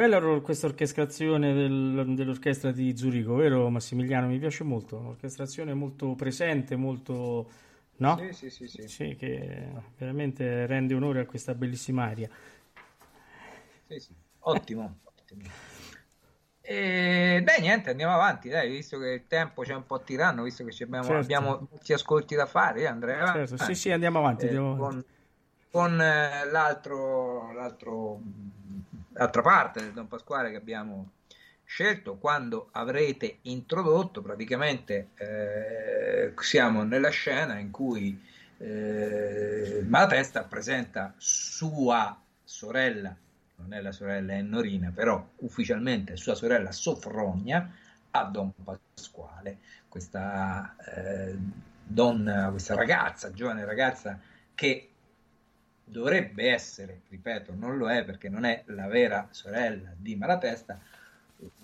[0.00, 4.28] Bella questa orchestrazione del, dell'orchestra di Zurigo, vero Massimiliano?
[4.28, 7.50] Mi piace molto, un'orchestrazione molto presente, molto...
[7.96, 8.16] No?
[8.32, 9.14] Sì, sì, sì, sì.
[9.14, 12.30] Che veramente rende onore a questa bellissima aria.
[14.38, 15.42] Ottimo, ottimo.
[16.62, 20.64] E dai, niente, andiamo avanti, dai, visto che il tempo c'è un po' tiranno, visto
[20.64, 21.20] che abbiamo, certo.
[21.20, 23.34] abbiamo molti ascolti da fare, Andrea.
[23.34, 24.46] Certo, sì, sì, andiamo avanti.
[24.46, 25.08] Eh, andiamo con, avanti.
[25.70, 28.22] con eh, l'altro, l'altro,
[29.20, 31.10] l'altra parte del Don Pasquale che abbiamo
[31.64, 38.18] scelto quando avrete introdotto, praticamente eh, siamo nella scena in cui
[38.58, 43.14] eh, Malatesta presenta sua sorella
[43.60, 47.70] non è la sorella Ennorina, però ufficialmente è sua sorella Sofronia,
[48.12, 51.36] a Don Pasquale, questa eh,
[51.84, 54.18] donna, questa ragazza, giovane ragazza
[54.54, 54.89] che
[55.90, 60.78] dovrebbe essere, ripeto, non lo è perché non è la vera sorella di Malatesta,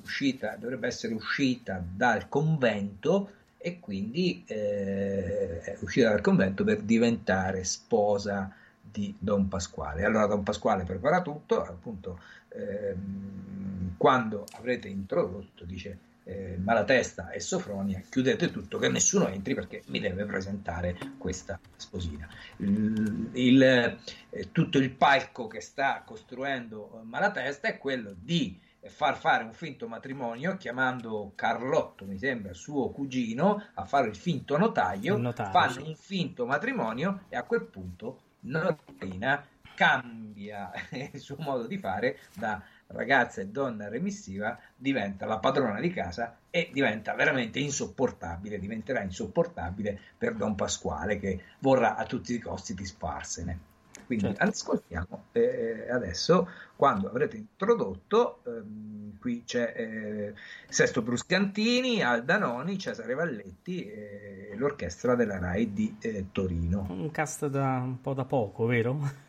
[0.03, 7.65] uscita, dovrebbe essere uscita dal convento e quindi eh, è uscita dal convento per diventare
[7.65, 10.05] sposa di Don Pasquale.
[10.05, 18.03] Allora Don Pasquale prepara tutto, appunto ehm, quando avrete introdotto dice eh, Malatesta e Sofronia,
[18.09, 22.29] chiudete tutto che nessuno entri perché mi deve presentare questa sposina.
[22.57, 29.45] Il, il, eh, tutto il palco che sta costruendo Malatesta è quello di far fare
[29.45, 35.51] un finto matrimonio chiamando Carlotto, mi sembra, suo cugino, a fare il finto notaio, notaio
[35.51, 40.73] fanno un finto matrimonio e a quel punto Norina cambia
[41.13, 46.37] il suo modo di fare da ragazza e donna remissiva, diventa la padrona di casa
[46.51, 52.75] e diventa veramente insopportabile, diventerà insopportabile per Don Pasquale che vorrà a tutti i costi
[52.75, 53.75] disfarsene.
[54.07, 54.45] Quindi certo.
[54.45, 60.35] ascoltiamo eh, adesso quando avrete introdotto, ehm, qui c'è eh,
[60.69, 66.87] Sesto Bruscantini, Aldanoni, Cesare Valletti e l'orchestra della RAI di eh, Torino.
[66.89, 69.25] Un cast da un po' da poco, vero?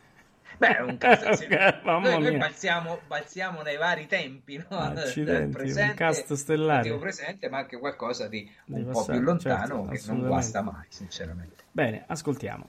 [0.58, 1.46] Beh, un cast
[1.84, 4.76] noi, noi balziamo, balziamo, nei vari tempi, no?
[4.76, 6.98] Accidenti, presente, un cast stellare.
[6.98, 10.86] presente, ma anche qualcosa di un Deve po' più lontano certo, che non guasta mai,
[10.88, 11.64] sinceramente.
[11.70, 12.68] Bene, ascoltiamo.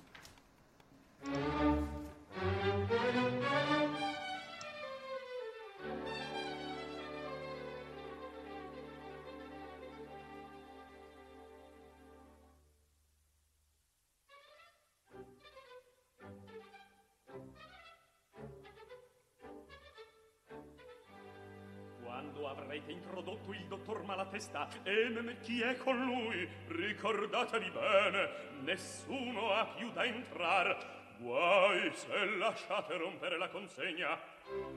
[23.90, 26.48] Il dottor Malatesta e chi è con lui?
[26.68, 28.30] Ricordatevi bene
[28.62, 30.98] nessuno ha più da entrar.
[31.18, 34.20] Guai se lasciate rompere la consegna.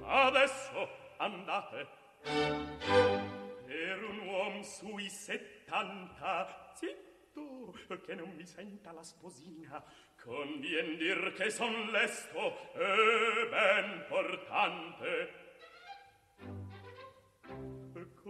[0.03, 0.89] Adesso
[1.19, 1.87] andate.
[2.23, 9.83] Per un uom sui settanta zitto che non mi senta la sposina.
[10.23, 15.42] Convien dir che son lesto e ben portante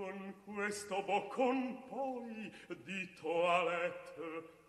[0.02, 4.60] con questo boccon poi di toilette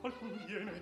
[0.00, 0.80] qualcuno viene.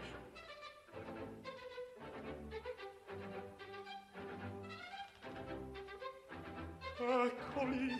[6.99, 7.93] Eccoli.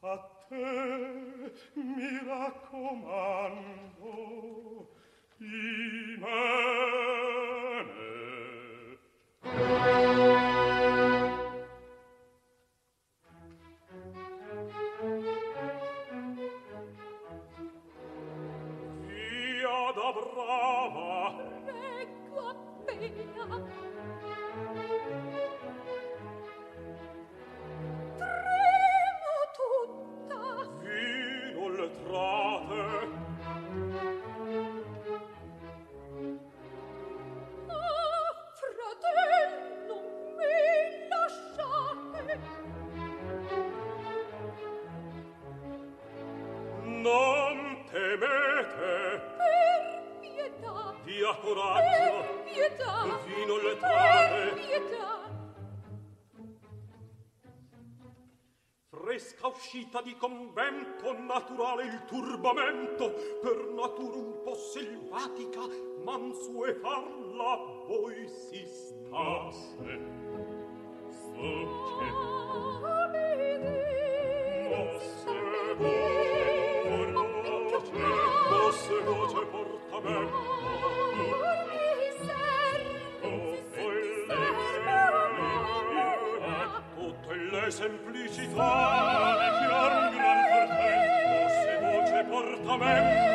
[0.00, 0.18] A
[0.48, 3.96] te mi raccomando
[9.58, 10.55] uscita
[60.06, 65.62] di convento naturale il turbamento per natura un po' selvatica
[66.04, 69.98] mansuetarla voi si sta se
[71.10, 72.06] soce.
[74.68, 75.34] Mosse
[75.76, 77.98] voce portace
[78.48, 80.54] mosse voce portamento.
[87.50, 89.65] Le semplicità
[92.78, 93.25] nome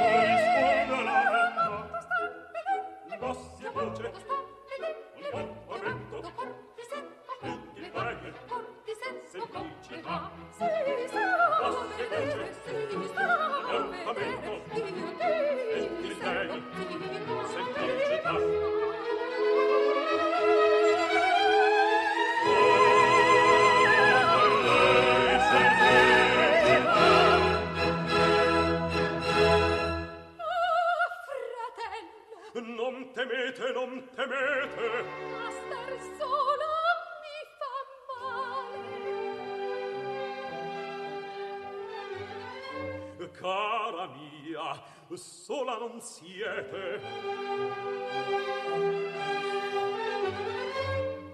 [43.32, 44.82] Cara mia,
[45.16, 47.00] sola non siete.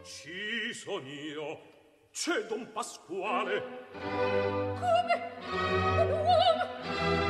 [0.04, 1.60] Ci son io,
[2.12, 3.64] c'è Don Pasquale.
[3.92, 5.32] Come?
[5.52, 6.66] Un uomo?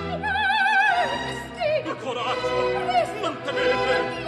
[0.10, 1.96] Come?
[2.00, 4.27] Coraggio, non temete.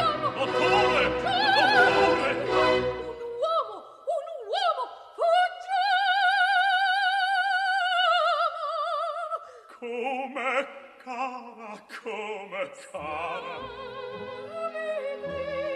[12.91, 13.57] cara.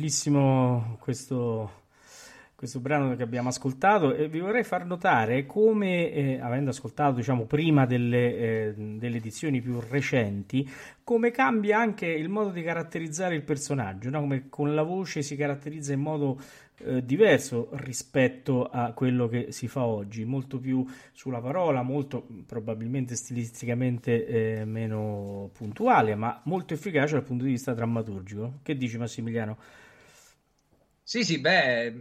[0.00, 1.82] Bellissimo questo,
[2.54, 7.44] questo brano che abbiamo ascoltato e vi vorrei far notare come, eh, avendo ascoltato diciamo,
[7.44, 10.66] prima delle, eh, delle, edizioni più recenti,
[11.04, 14.20] come cambia anche il modo di caratterizzare il personaggio, no?
[14.20, 16.40] come con la voce si caratterizza in modo
[16.78, 20.82] eh, diverso rispetto a quello che si fa oggi, molto più
[21.12, 27.74] sulla parola, molto probabilmente stilisticamente eh, meno puntuale, ma molto efficace dal punto di vista
[27.74, 28.60] drammaturgico.
[28.62, 29.58] Che dici Massimiliano?
[31.10, 31.92] Sì, sì, beh,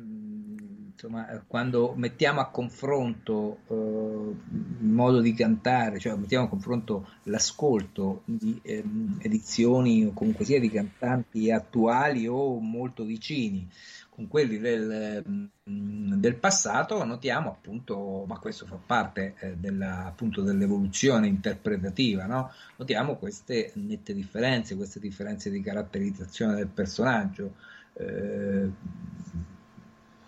[0.92, 8.22] insomma, quando mettiamo a confronto eh, il modo di cantare, cioè mettiamo a confronto l'ascolto
[8.26, 8.84] di eh,
[9.18, 13.68] edizioni o comunque sia di cantanti attuali o molto vicini
[14.12, 21.26] con quelli del, del passato, notiamo appunto, ma questo fa parte eh, della, appunto dell'evoluzione
[21.26, 22.52] interpretativa, no?
[22.76, 27.56] notiamo queste nette differenze, queste differenze di caratterizzazione del personaggio
[28.00, 28.70] eh,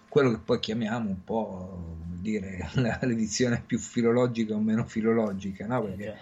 [0.07, 2.69] quello che poi chiamiamo un po' dire
[3.01, 5.83] l'edizione più filologica o meno filologica, no?
[5.83, 6.17] perché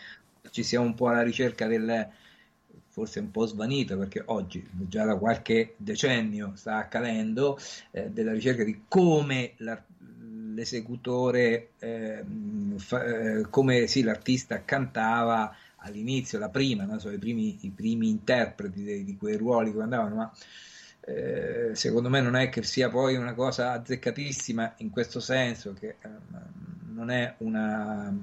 [0.51, 2.07] ci siamo un po' alla ricerca del
[2.91, 7.57] forse un po' svanito perché oggi già da qualche decennio sta accadendo
[7.91, 12.23] eh, della ricerca di come l'esecutore eh,
[12.77, 16.99] fa, eh, come sì, l'artista cantava all'inizio, la prima, no?
[16.99, 20.31] so, i, primi, i primi interpreti di, di quei ruoli che andavano, ma
[21.09, 25.95] eh, secondo me non è che sia poi una cosa azzeccatissima in questo senso, che
[26.01, 26.09] eh,
[26.93, 28.13] non è una,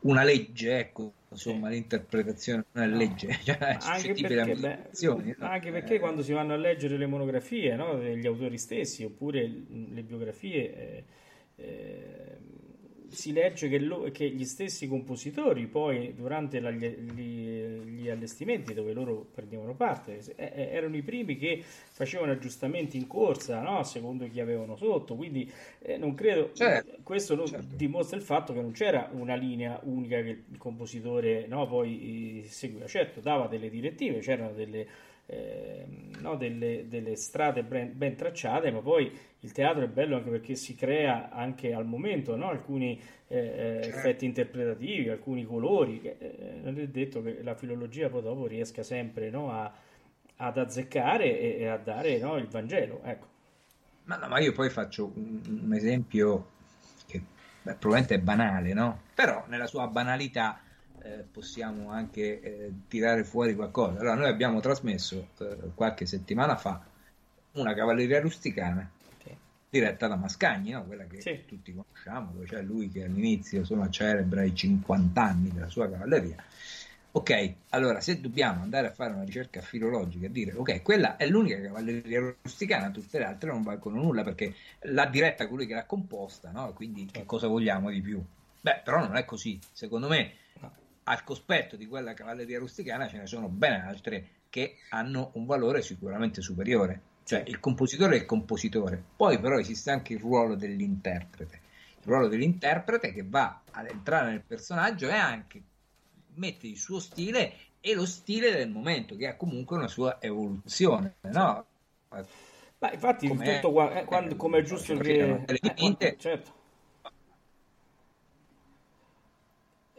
[0.00, 2.96] una legge, ecco, insomma, l'interpretazione non è no.
[2.96, 5.34] legge, cioè è anche perché, beh, no?
[5.40, 9.42] anche perché eh, quando si vanno a leggere le monografie no, degli autori stessi oppure
[9.46, 11.04] le biografie, eh,
[11.56, 12.38] eh,
[13.14, 18.92] si legge che, lo- che gli stessi compositori poi durante la- gli, gli- allestimenti dove
[18.92, 23.82] loro prendevano parte eh, eh, erano i primi che facevano aggiustamenti in corsa, no?
[23.84, 25.50] Secondo chi avevano sotto, quindi
[25.80, 27.76] eh, non credo, Certo, questo non- certo.
[27.76, 32.48] dimostra il fatto che non c'era una linea unica che il compositore no, poi eh,
[32.48, 34.86] seguiva, certo dava delle direttive, c'erano delle,
[35.26, 39.10] ehm, no, delle, delle strade ben, ben tracciate, ma poi
[39.40, 43.86] il teatro è bello anche perché si crea anche al momento no, alcuni eh, eh,
[43.88, 43.88] Certo.
[43.88, 48.82] effetti interpretativi, alcuni colori, che, eh, non è detto che la filologia poi dopo riesca
[48.82, 49.72] sempre no, a-
[50.36, 53.26] ad azzeccare e, e a dare no, il Vangelo, ecco.
[54.04, 56.52] Ma, no, ma io poi faccio un, un esempio
[57.06, 57.26] che
[57.62, 59.08] beh, probabilmente è banale, no?
[59.14, 60.62] Però nella sua banalità
[61.04, 64.00] eh, possiamo anche eh, tirare fuori qualcosa.
[64.00, 66.82] Allora, noi abbiamo trasmesso eh, qualche settimana fa
[67.52, 68.90] una cavalleria rusticana
[69.20, 69.36] Ok.
[69.68, 70.84] diretta da Mascagni, no?
[70.84, 71.44] quella che Sì.
[71.46, 76.42] tutti conosciamo, dove c'è lui che all'inizio insomma, celebra i 50 anni della sua cavalleria.
[77.12, 81.28] Ok, allora se dobbiamo andare a fare una ricerca filologica e dire ok, quella è
[81.28, 85.84] l'unica cavalleria rusticana, tutte le altre non valgono nulla perché l'ha diretta colui che l'ha
[85.84, 86.72] composta, no?
[86.72, 87.26] Quindi che Certo.
[87.28, 88.20] cosa vogliamo di più?
[88.60, 89.60] Beh, però non è così.
[89.72, 90.32] Secondo me.
[91.04, 95.82] Al cospetto di quella cavalleria rusticana ce ne sono ben altre che hanno un valore
[95.82, 97.12] sicuramente superiore.
[97.24, 101.60] Cioè il compositore è il compositore, poi però esiste anche il ruolo dell'interprete.
[102.00, 105.62] Il ruolo dell'interprete che va ad entrare nel personaggio e anche
[106.34, 111.16] mette il suo stile e lo stile del momento, che ha comunque una sua evoluzione,
[111.22, 111.66] no?
[112.78, 115.16] Ma infatti Com'è- tutto qua, eh, quando, come è giusto che...
[115.16, 115.58] erano delle
[115.98, 116.62] eh, certo.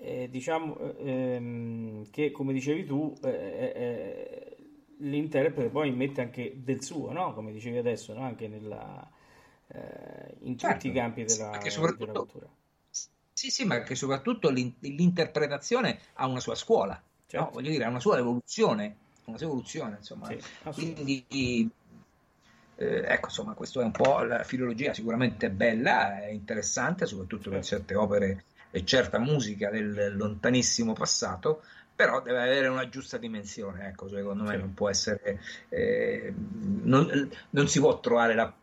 [0.07, 4.55] Eh, diciamo eh, ehm, che come dicevi tu eh, eh,
[4.99, 7.33] l'interprete poi mette anche del suo, no?
[7.33, 8.21] Come dicevi adesso, no?
[8.21, 9.09] Anche nella,
[10.41, 12.47] in Certo, tutti i campi della, perché della cultura.
[13.33, 17.45] Sì, sì, ma che soprattutto l'in- l'interpretazione ha una sua scuola, Certo.
[17.45, 17.51] no?
[17.51, 18.95] Voglio dire, ha una sua evoluzione,
[19.25, 20.27] una sua evoluzione, insomma.
[20.27, 20.37] Sì.
[20.71, 21.25] Quindi,
[22.77, 27.63] eh, ecco, insomma, questo è un po' la filologia sicuramente bella, è interessante, soprattutto per
[27.63, 27.67] Certo.
[27.67, 28.43] certe opere
[28.76, 31.63] e certa musica del lontanissimo passato,
[31.95, 34.57] però deve avere una giusta dimensione, ecco, secondo me Sì.
[34.59, 36.34] non può essere, eh,
[36.84, 38.53] non, non si può trovare la-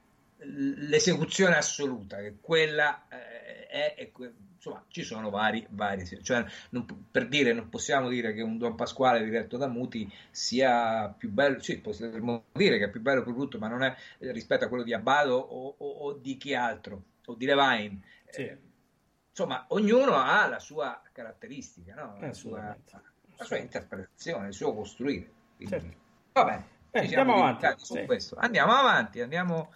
[0.45, 4.11] l'esecuzione assoluta, che quella eh, è, è
[4.55, 8.75] insomma, ci sono vari, vari cioè, non per dire, non possiamo dire che un Don
[8.75, 13.59] Pasquale diretto da Muti sia più bello, sì, possiamo dire che è più bello prodotto,
[13.59, 17.03] ma non è eh, rispetto a quello di Abbado o, o- o di chi altro,
[17.25, 18.01] o di Levine.
[18.29, 18.43] Sì.
[18.43, 18.59] Eh,
[19.33, 22.17] insomma, ognuno ha la sua caratteristica, no?
[22.21, 22.77] La, sua,
[23.37, 25.31] la sua interpretazione, il suo costruire.
[25.57, 25.97] Quindi, Certo.
[26.33, 28.05] Va bene, Eh, ci siamo andiamo avanti, su sì.
[28.05, 28.37] questo.
[28.39, 29.73] Andiamo avanti, andiamo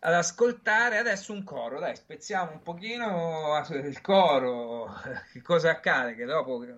[0.00, 1.80] ad ascoltare adesso un coro.
[1.80, 4.92] Dai, spezziamo un pochino il coro.
[5.32, 6.14] Che cosa accade?
[6.14, 6.76] Che dopo che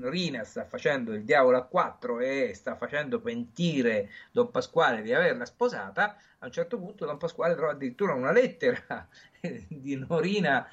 [0.00, 5.44] Rina sta facendo il diavolo a quattro e sta facendo pentire Don Pasquale di averla
[5.46, 9.08] sposata, a un certo punto Don Pasquale trova addirittura una lettera
[9.68, 10.68] di Norina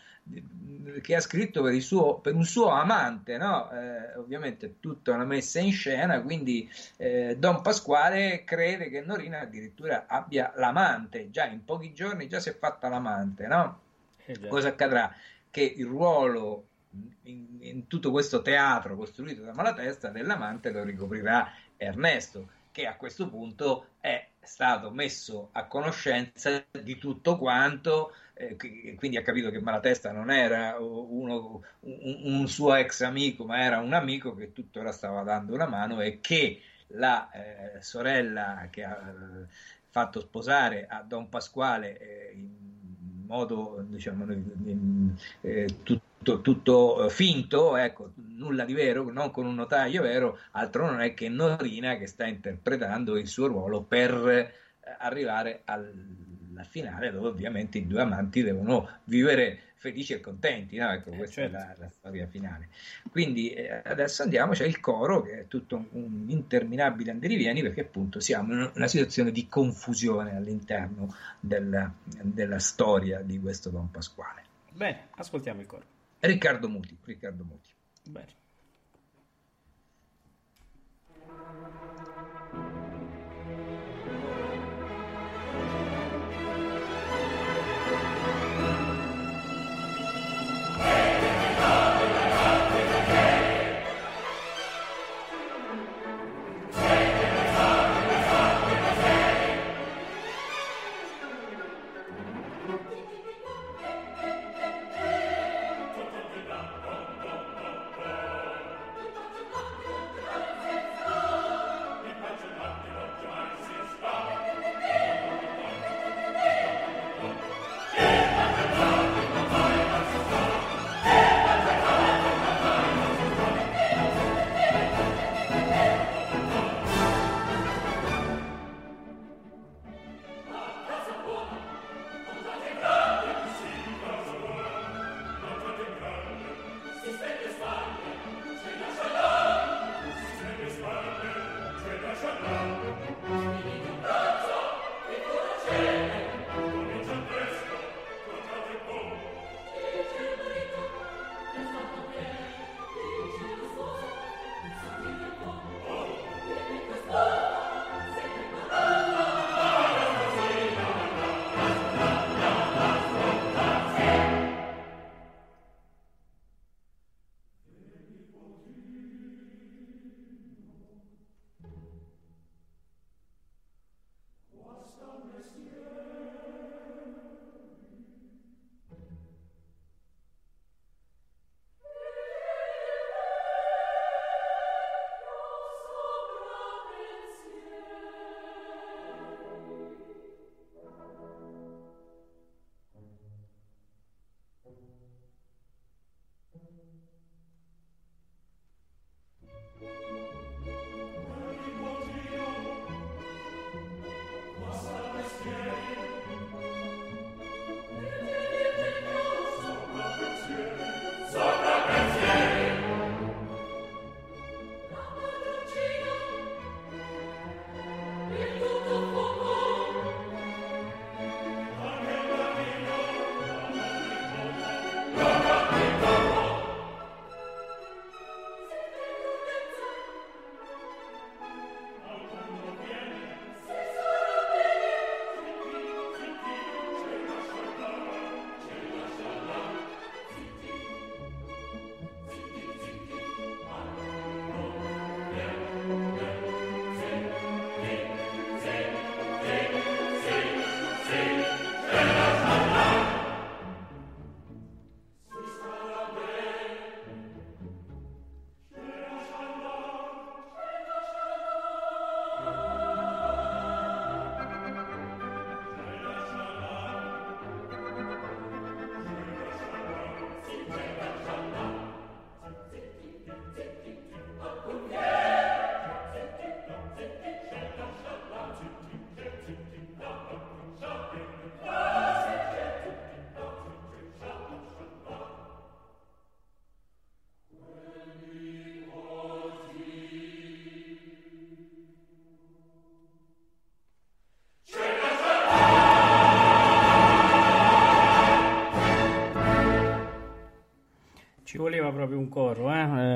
[1.02, 3.70] che ha scritto per, il suo, per un suo amante, no?
[3.72, 10.06] Eh, ovviamente tutta una messa in scena, quindi eh, Don Pasquale crede che Norina addirittura
[10.08, 13.80] abbia l'amante, già in pochi giorni già si è fatta l'amante, no?
[14.26, 14.48] Eh.
[14.48, 15.14] Cosa accadrà?
[15.52, 16.68] Che il ruolo
[17.24, 23.30] in, in tutto questo teatro costruito da Malatesta dell'amante lo ricoprirà Ernesto, che a questo
[23.30, 29.60] punto è stato messo a conoscenza di tutto quanto, eh, qui- quindi ha capito che
[29.62, 34.92] Malatesta non era uno- un, un suo ex amico, ma era un amico che tuttora
[34.92, 39.48] stava dando una mano e che la eh, sorella che ha eh,
[39.90, 42.34] fatto sposare a Don Pasquale eh,
[43.26, 44.26] modo diciamo
[45.42, 50.86] eh, tutto, tutto, eh, finto, ecco, nulla di vero, non con un notaio vero, altro
[50.86, 54.52] non è che Norina che sta interpretando il suo ruolo per eh,
[55.00, 55.62] arrivare
[56.56, 60.92] alla finale dove ovviamente i due amanti devono vivere felici e contenti, no?
[60.92, 61.58] Ecco, Eh, questa certo.
[61.58, 62.70] è la, la storia finale.
[63.12, 67.82] Quindi eh, adesso andiamo, c'è il coro che è tutto un, un interminabile andirivieni perché
[67.82, 74.44] appunto siamo in una situazione di confusione all'interno della, della storia di questo Don Pasquale.
[74.72, 75.86] Bene, ascoltiamo il coro.
[76.20, 77.70] Riccardo Muti, Riccardo Muti.
[78.10, 78.44] Bene.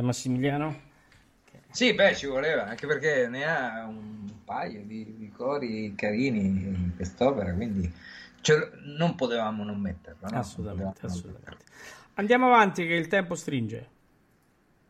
[0.10, 0.88] Massimiliano?
[1.72, 6.94] Sì, beh, ci voleva, anche perché ne ha un paio di, di cori carini in
[6.96, 7.92] quest'opera, quindi
[8.42, 10.30] ce- non potevamo non metterla.
[10.30, 10.38] no?
[10.40, 11.50] assolutamente, Non assolutamente.
[11.50, 11.74] metterla.
[12.16, 13.90] Andiamo avanti che il tempo stringe.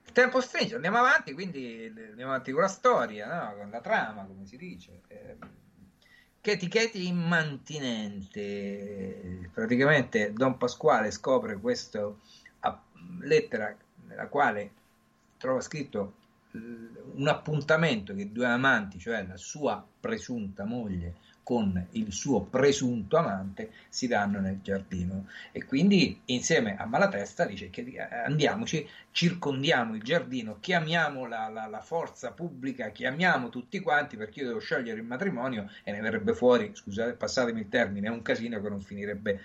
[0.06, 3.56] Il tempo stringe, andiamo avanti, quindi andiamo avanti con la storia, no?
[3.58, 5.02] con la trama, come si dice.
[5.08, 5.36] Eh,
[6.42, 9.50] Cheti Cheti immantinente.
[9.54, 12.12] Praticamente Don Pasquale scopre questa
[13.22, 13.76] lettera
[14.08, 14.72] nella quale
[15.40, 16.14] trova scritto
[16.52, 16.58] eh,
[17.16, 21.16] un appuntamento che due amanti, cioè la sua presunta moglie
[21.50, 25.26] con il suo presunto amante, si danno nel giardino.
[25.52, 31.66] E quindi insieme a Malatesta dice che eh, andiamoci, circondiamo il giardino, chiamiamo la, la-
[31.66, 36.36] la forza pubblica, chiamiamo tutti quanti perché io devo scegliere il matrimonio e ne verrebbe
[36.36, 39.42] fuori, scusate, passatemi il termine, un casino che non finirebbe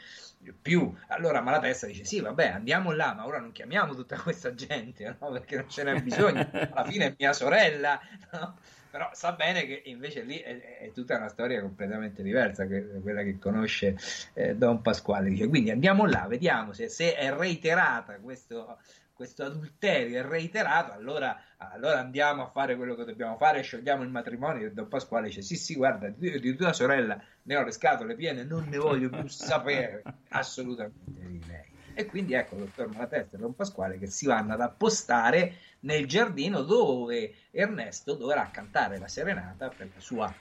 [0.52, 0.92] più.
[1.08, 5.30] Allora Malatesta dice: Sì, vabbè, andiamo là, ma ora non chiamiamo tutta questa gente, no?
[5.30, 6.48] Perché non ce n'è bisogno.
[6.52, 8.00] Alla fine è mia sorella,
[8.32, 8.58] no?
[8.90, 13.24] Però sa bene che invece lì è, è tutta una storia completamente diversa che quella
[13.24, 13.96] che conosce
[14.34, 15.30] eh, Don Pasquale.
[15.30, 18.78] Dice, quindi andiamo là, vediamo se, se è reiterata questo,
[19.15, 24.11] questo adulterio, è reiterato, allora, allora andiamo a fare quello che dobbiamo fare, sciogliamo il
[24.11, 24.66] matrimonio.
[24.66, 28.16] E Don Pasquale dice: Sì, sì, guarda, di, di tua sorella ne ho le scatole
[28.16, 31.73] piene, non ne voglio più sapere assolutamente di lei.
[31.95, 36.62] E quindi ecco, dottor Malatesta e Don Pasquale che si vanno ad appostare nel giardino
[36.62, 40.35] dove Ernesto dovrà cantare la serenata per la sua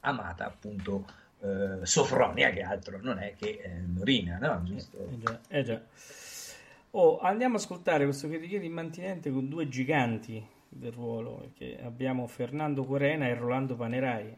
[0.00, 1.06] amata appunto
[1.40, 4.62] eh, Sofronia, che altro non è che eh, Norina, no?
[4.64, 5.08] Giusto?
[5.08, 5.80] Eh già, eh già.
[6.96, 12.28] Oh, andiamo a ascoltare questo che richiede immantinente con due giganti del ruolo, perché abbiamo
[12.28, 14.36] Fernando Corena e Rolando Panerai.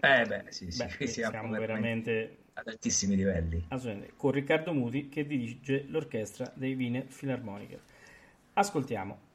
[0.00, 3.62] Eh beh, sì, sì, Beh, siamo, siamo, veramente, ad altissimi livelli.
[4.16, 7.80] con Riccardo Muti che dirige l'orchestra dei Wiener Philharmoniker.
[8.54, 9.25] Ascoltiamo.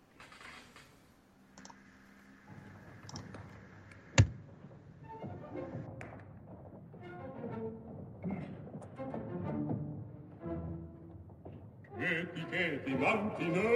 [12.51, 13.69] che ti mantinente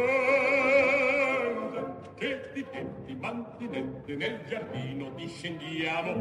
[2.16, 6.12] che ti che mantinente nel giardino discendiamo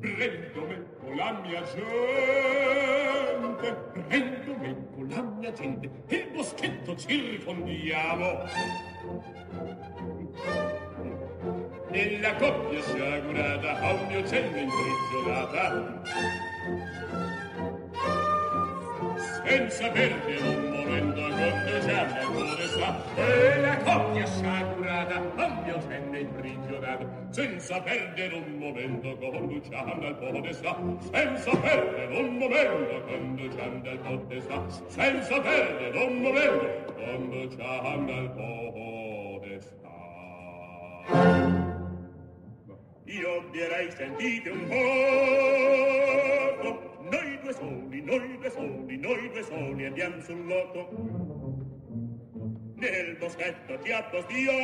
[0.00, 2.82] prendo me con la mia gente
[4.08, 8.38] prendo me con la mia gente il boschetto circondiamo
[11.90, 16.02] nella coppia sciagurata a un mio cielo imprigionata
[19.44, 27.06] senza perdere un momento conduciamo al podestà e la coppia sciagurata a mio cenno imprigionata
[27.30, 30.76] senza perdere un momento conduciamo al podestà
[31.12, 39.88] senza perdere un momento conduciamo al podestà senza perdere un momento conduciamo al podestà
[43.04, 45.79] io direi sentite un po'
[47.50, 50.88] due soli, oh, noi due oh, soli, noi due oh, soli andiamo sul loto.
[52.76, 54.54] Nel boschetto ci appostiamo,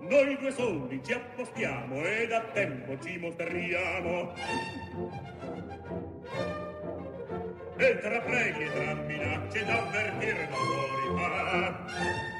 [0.00, 4.32] noi due soli ci appostiamo e da tempo ci mostriamo.
[7.76, 12.33] E tra preghi e tra minacce d'avvertirlo fuori fa.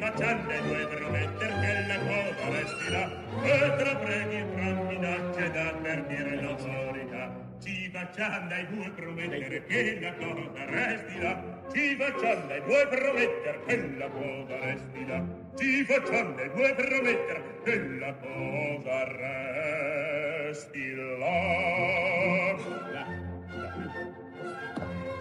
[0.00, 3.10] Facciamo le due prometter che la cosa resti là
[3.42, 7.30] e tra preghi tra minacce da avvertire l'autorità
[7.60, 11.42] ci facciamo le due prometter che la cosa resti là
[11.72, 15.24] ci facciamo le due prometter che la cosa resti là
[15.56, 20.94] ci facciamo le due prometter che la cosa resti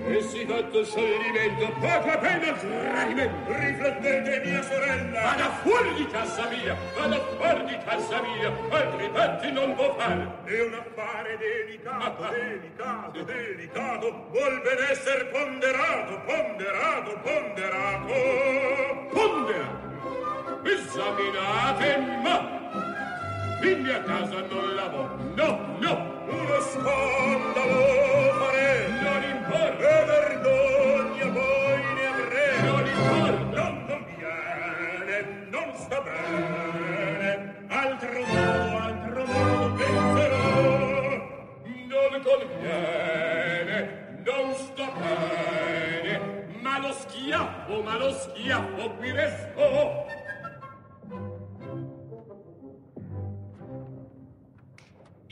[0.08, 5.22] e si fatto scioglimento poco appena tradimento riflettete mia sorella.
[5.22, 10.28] Vada fuori di casa mia vada fuori di casa mia altri patti non può fare.
[10.44, 18.14] È un affare delicato delicato delicato vuol ben esser ponderato ponderato ponderato.
[19.12, 19.84] Ponderato?
[20.66, 22.54] Esaminate ma
[23.62, 26.14] in mia casa non la vo no no.
[26.28, 28.65] Uno scandalo fare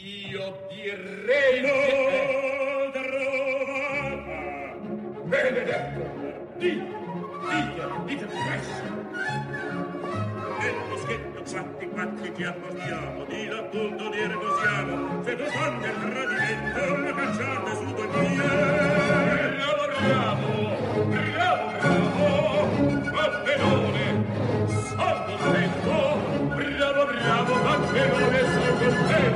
[0.06, 3.03] Io direi no, trovata e
[5.34, 6.04] benedetto!
[6.58, 6.86] Dite,
[7.50, 8.86] dite, dite presto!
[10.60, 13.48] Nel boschetto quatti quatti ti apportiamo, di
[14.10, 18.38] di riposiamo, se tu sonde il tradimento, la cacciate su due piedi.
[19.58, 20.50] Bravo, bravo,
[21.10, 22.52] bravo, bravo,
[23.12, 24.06] Papperone,
[24.68, 25.94] sono contento,
[26.56, 29.33] bravo, bravo, Papperone, sono contento,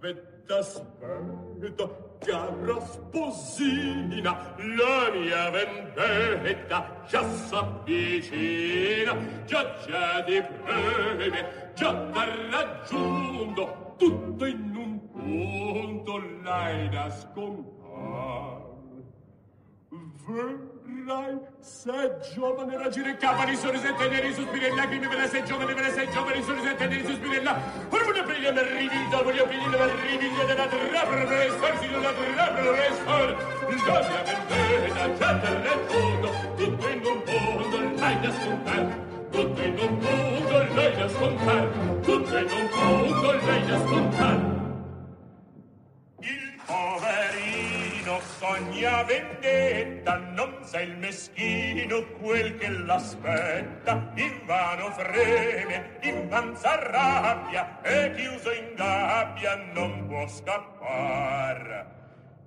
[0.00, 1.84] Aspetta, aspetta,
[2.20, 9.14] cara sposina, la mia vendetta già s'avvicina,
[9.44, 18.69] già già di preme, già t'ha raggiunto, tutto in un punto l'hai da scompar.
[20.26, 25.74] Verrai, sei giovane, raggire capa, di sorrisette neri, sospiri e lacrime, ve ne sei giovane,
[25.74, 27.88] ve ne sei giovane, sorrisette neri, sospiri e lacrime.
[27.88, 32.44] Voglio prendere me rivido, voglio prendere me rivido della trappola per essersi, della trappola.
[32.44, 32.52] La
[34.10, 39.08] mia vendetta te racconto, tutto in un mondo l'hai da scontare.
[39.30, 41.70] Tutto in un mondo l'hai da scontare.
[42.02, 44.58] Tutto in un mondo l'hai da scontare.
[46.20, 46.60] Il
[48.10, 54.10] poverino sogna vendetta, non sa il meschino quel che l'aspetta.
[54.14, 61.99] Invano freme, invan s'arrabbia, e chiuso in gabbia non può scappar.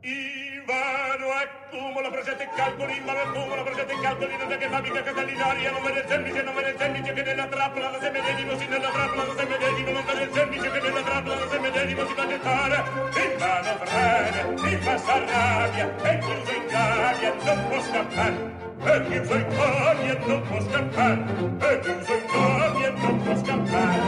[0.05, 5.71] Ivano accumula progetti e calcoli, Ivano accumula progetti e calcoli, non è che fabbrica catalinaria,
[5.71, 8.67] non vede il semplice, non vede il semplice che nella trappola lo se medesimo, sì
[8.67, 12.05] nella trappola lo se medesimo, non vede il semplice che nella trappola lo se medesimo
[12.05, 12.83] si va a gettare.
[13.15, 18.61] Ivano freme, Ivan s'arrabbia, e chiuso in gabbia non può scappare.
[18.83, 21.23] E chiuso in gabbia non può scappare,
[21.59, 24.01] e chiuso in gabbia non può scappare.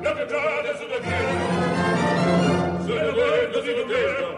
[0.00, 1.38] La vetrata su due piedi,
[2.84, 3.88] sono guardo di doverio.
[3.90, 4.29] Quanti quanti,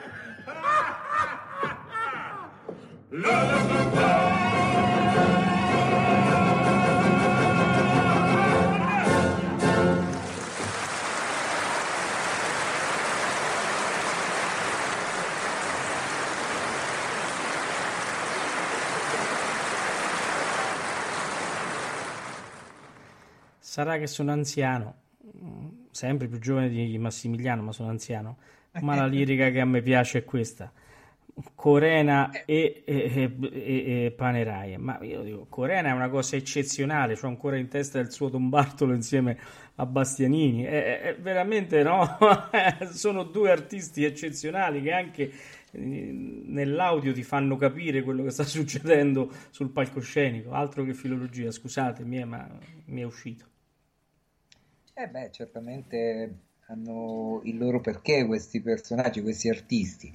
[23.71, 24.95] Sarà che sono anziano,
[25.91, 28.37] sempre più giovane di Massimiliano, ma sono anziano.
[28.79, 30.71] Ma la lirica che a me piace è questa.
[31.55, 34.77] Corena e, e, e- e Panerai.
[34.77, 38.49] Ma io dico, Corena è una cosa eccezionale, c'ho ancora in testa il suo Don
[38.49, 39.37] Bartolo insieme
[39.75, 40.63] a Bastianini.
[40.63, 42.17] È, è- è veramente no?
[42.91, 45.31] Sono due artisti eccezionali che anche
[45.71, 50.51] eh, nell'audio ti fanno capire quello che sta succedendo sul palcoscenico.
[50.53, 52.47] Altro che filologia, scusatemi, eh, ma
[52.85, 53.45] mi è uscito.
[54.95, 56.37] Eh beh, certamente
[56.71, 60.11] hanno il loro perché questi personaggi, questi artisti.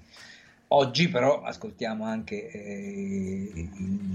[0.68, 3.68] Oggi però ascoltiamo anche eh,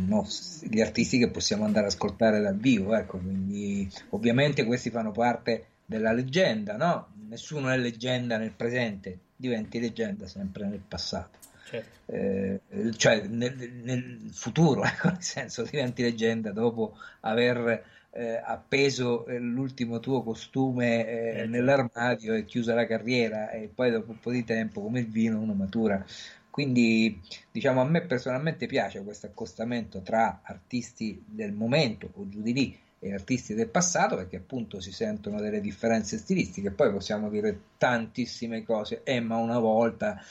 [0.08, 5.12] nostri- gli artisti che possiamo andare ad ascoltare dal vivo, ecco, quindi ovviamente questi fanno
[5.12, 7.08] parte della leggenda, no?
[7.30, 11.38] Nessuno è leggenda nel presente, diventi leggenda sempre nel passato.
[11.70, 12.12] Certo.
[12.12, 12.60] Eh,
[12.98, 20.00] cioè nel, nel futuro, ecco, nel senso diventi leggenda dopo aver eh, appeso eh, l'ultimo
[20.00, 21.50] tuo costume eh, Eh, certo.
[21.50, 25.40] nell'armadio e chiusa la carriera e poi dopo un po' di tempo come il vino
[25.40, 26.04] uno matura.
[26.50, 32.54] Quindi diciamo a me personalmente piace questo accostamento tra artisti del momento o giù di
[32.54, 37.60] lì e artisti del passato perché appunto si sentono delle differenze stilistiche, poi possiamo dire
[37.78, 40.22] tantissime cose, eh ma una volta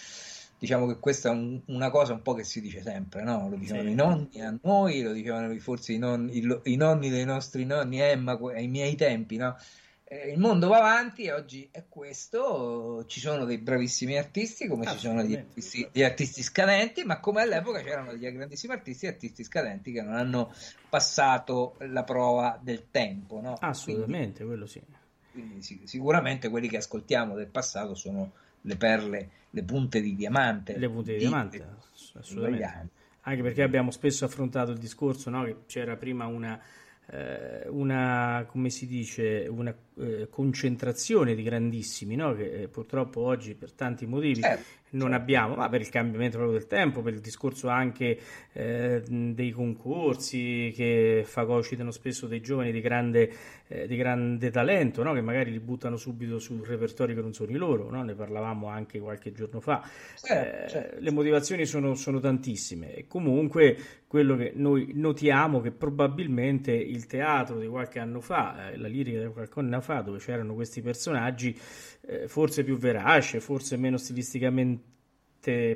[0.61, 3.49] diciamo che questa è un- una cosa un po' che si dice sempre, no?
[3.49, 3.93] Lo dicevano Sì.
[3.93, 7.99] i nonni a noi, lo dicevano forse i nonni, i i nonni dei nostri nonni,
[8.19, 9.57] ma que- ai miei tempi, no?
[10.05, 13.05] Eh, il mondo va avanti e oggi è questo.
[13.07, 17.41] Ci sono dei bravissimi artisti, come ci sono degli artisti, degli artisti scadenti, ma come
[17.43, 20.53] all'epoca c'erano degli grandissimi artisti e artisti scadenti che non hanno
[20.89, 23.41] passato la prova del tempo.
[23.41, 23.55] No?
[23.61, 24.81] Assolutamente, quello sì.
[24.81, 24.99] Quindi,
[25.31, 28.33] quindi sì, sicuramente quelli che ascoltiamo del passato sono
[28.63, 30.79] le perle, le punte di diamante.
[30.79, 32.89] Le punte di diamante, ass- di assolutamente.
[33.23, 36.59] Anche perché abbiamo spesso affrontato il discorso, no, che c'era prima una,
[37.07, 43.55] eh, una come si dice, una eh, concentrazione di grandissimi, no, che eh, purtroppo oggi
[43.55, 45.23] per tanti motivi Certo, non certo.
[45.23, 48.19] abbiamo, ma per il cambiamento proprio del tempo, per il discorso anche
[48.53, 53.33] eh, dei concorsi che fagocitano spesso dei giovani di grande,
[53.69, 55.13] eh, di grande talento, no?
[55.13, 58.03] Che magari li buttano subito su repertori che non sono i loro, no?
[58.03, 59.89] Ne parlavamo anche qualche giorno fa.
[60.17, 63.77] Certo, Eh, le motivazioni sono, sono tantissime e comunque
[64.09, 69.21] quello che noi notiamo che probabilmente il teatro di qualche anno fa, eh, la lirica
[69.21, 71.59] di qualche anno fa, dove c'erano questi personaggi,
[72.03, 74.89] eh, forse più verace, forse meno stilisticamente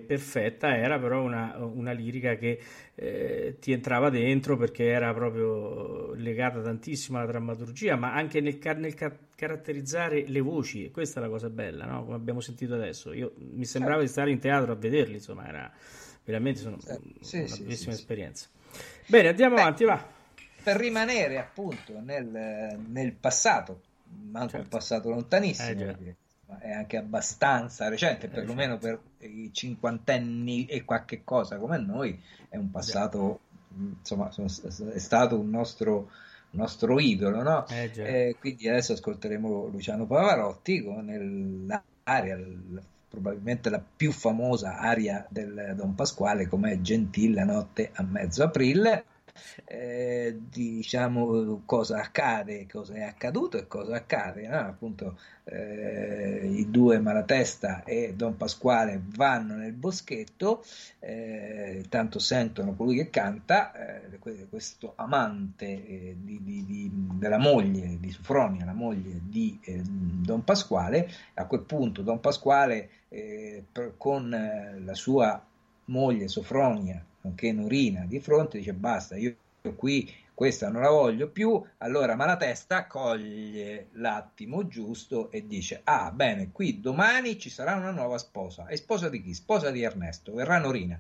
[0.07, 2.61] perfetta, era però una, una lirica che
[2.95, 8.75] eh, ti entrava dentro perché era proprio legata tantissimo alla drammaturgia, ma anche nel, ca-
[8.75, 12.05] nel ca- caratterizzare le voci, e questa è la cosa bella, no?
[12.05, 13.13] Come abbiamo sentito adesso.
[13.15, 15.73] Io, mi sembrava di stare in teatro a vederli, insomma, era
[16.25, 18.01] veramente sono, Sì, una sì, bellissima sì.
[18.01, 18.49] esperienza.
[19.07, 20.07] Bene, andiamo Beh, avanti, va.
[20.63, 23.81] per rimanere appunto nel, nel passato,
[24.23, 24.69] manco un Certo.
[24.69, 25.97] passato Eh, lontanissimo,
[26.47, 32.21] ma è anche abbastanza recente, Eh, perlomeno per i cinquantenni e qualche cosa come noi,
[32.49, 33.41] è un passato,
[33.99, 34.31] insomma,
[34.93, 36.11] è stato un nostro,
[36.51, 37.67] un nostro idolo, no?
[37.69, 37.91] Eh.
[37.95, 42.39] Eh, quindi adesso ascolteremo Luciano Pavarotti con l'aria,
[43.09, 49.05] probabilmente la più famosa aria del Don Pasquale, come Gentile la notte a mezzo aprile.
[49.65, 54.47] Eh, diciamo cosa accade, cosa è accaduto e cosa accade.
[54.47, 54.59] no?
[54.59, 60.65] Appunto, eh, i due Malatesta e Don Pasquale vanno nel boschetto,
[61.01, 67.39] eh, tanto sentono colui che canta, eh, que- questo amante eh, di- di- di- della
[67.39, 71.11] moglie di Sofronia, la moglie di eh, Don Pasquale.
[71.35, 75.41] A quel punto Don Pasquale per- con la sua
[75.87, 79.35] moglie Sofronia, nonché Norina, di fronte dice basta, io
[79.77, 86.51] qui questa non la voglio più, allora Malatesta coglie l'attimo giusto e dice ah bene,
[86.51, 89.33] qui domani ci sarà una nuova sposa, e sposa di chi?
[89.33, 90.99] Sposa di Ernesto, verrà Norina.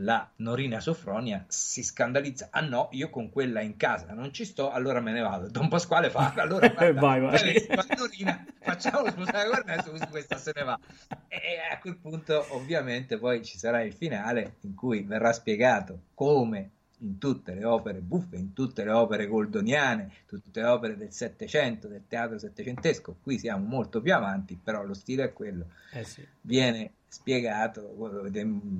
[0.00, 4.70] La Norina Sofronia si scandalizza, ah no, io con quella in casa non ci sto,
[4.70, 5.48] allora me ne vado.
[5.48, 7.66] Don Pasquale fa, allora guarda, Vai, vai.
[7.96, 10.78] Norina, facciamo sposare con Ernesto così questa se ne va.
[11.28, 11.38] E
[11.72, 16.70] a quel punto ovviamente poi ci sarà il finale in cui verrà spiegato come
[17.00, 21.88] in tutte le opere buffe, in tutte le opere goldoniane, tutte le opere del Settecento,
[21.88, 26.26] del teatro settecentesco, qui siamo molto più avanti, però lo stile è quello, Eh sì.
[26.42, 27.94] viene spiegato,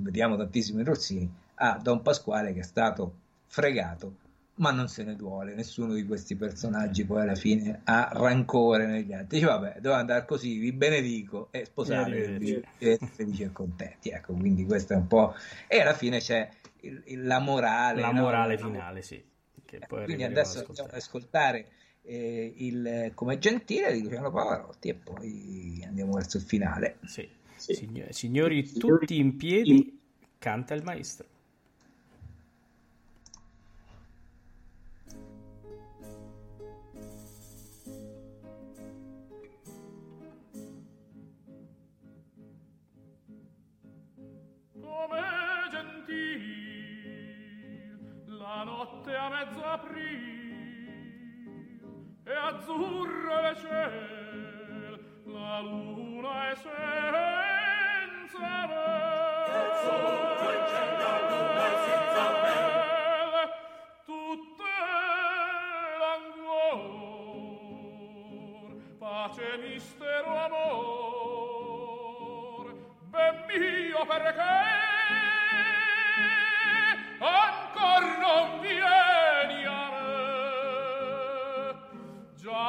[0.01, 3.15] vediamo tantissimi Rossini, a Don Pasquale che è stato
[3.47, 4.15] fregato,
[4.55, 9.13] ma non se ne duole, nessuno di questi personaggi poi alla fine ha rancore negli
[9.13, 12.63] altri, dice vabbè, devo andare così, vi benedico e arrivederci.
[12.79, 15.35] e felici e contenti, ecco, quindi questo è un po'...
[15.67, 16.49] e alla fine c'è
[16.81, 18.21] il- il- la morale, La no?
[18.21, 19.23] morale finale, sì.
[19.65, 20.97] Che poi quindi adesso ad andiamo ad ascoltare.
[20.97, 21.67] ascoltare
[22.03, 26.99] eh, il Come Gentile di Luciano Pavarotti e poi andiamo verso il finale.
[27.05, 27.27] Sì.
[27.73, 29.99] Signori, signori, tutti in piedi,
[30.37, 31.27] canta il maestro.
[44.79, 45.21] come
[45.69, 46.37] gentil
[48.27, 50.15] la notte a mezzo aprile
[52.23, 57.56] e azzurro le ciel la luna è senza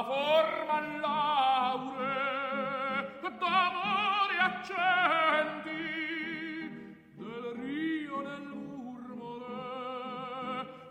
[0.08, 2.14] forma laure
[3.40, 4.97] d'amore accenti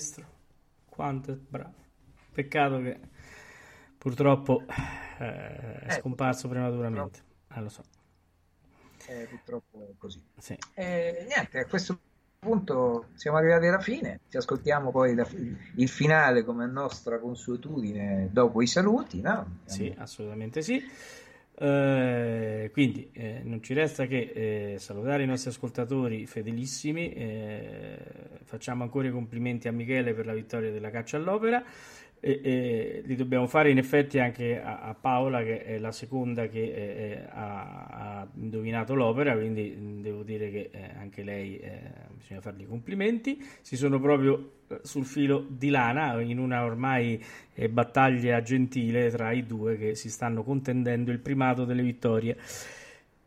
[0.00, 0.24] maestro,
[0.88, 1.74] quanto è bravo.
[2.32, 2.98] Peccato che
[3.98, 4.66] purtroppo
[5.18, 7.22] eh, è Eh, scomparso prematuramente.
[7.54, 7.82] Eh, lo so,
[9.08, 10.22] Eh, purtroppo è così.
[10.38, 10.56] sì.
[10.74, 11.98] E niente, a questo
[12.38, 14.20] punto siamo arrivati alla fine.
[14.28, 15.28] Ci ascoltiamo poi la-
[15.76, 19.58] il finale come nostra consuetudine dopo i saluti, no?
[19.64, 20.82] Sì, assolutamente sì.
[21.62, 27.12] Eh, quindi eh, non ci resta che eh, salutare i nostri ascoltatori fedelissimi.
[27.12, 27.98] eh,
[28.44, 31.62] facciamo ancora i complimenti a Michele per la vittoria della caccia all'opera.
[32.22, 36.48] E, e li dobbiamo fare in effetti anche a, a Paola, che è la seconda
[36.48, 39.34] che eh, ha, ha indovinato l'opera.
[39.34, 41.80] Quindi devo dire che eh, anche lei eh,
[42.14, 43.42] bisogna fargli complimenti.
[43.62, 47.24] Si sono proprio eh, sul filo di lana in una ormai
[47.54, 52.36] eh, battaglia gentile tra i due che si stanno contendendo il primato delle vittorie.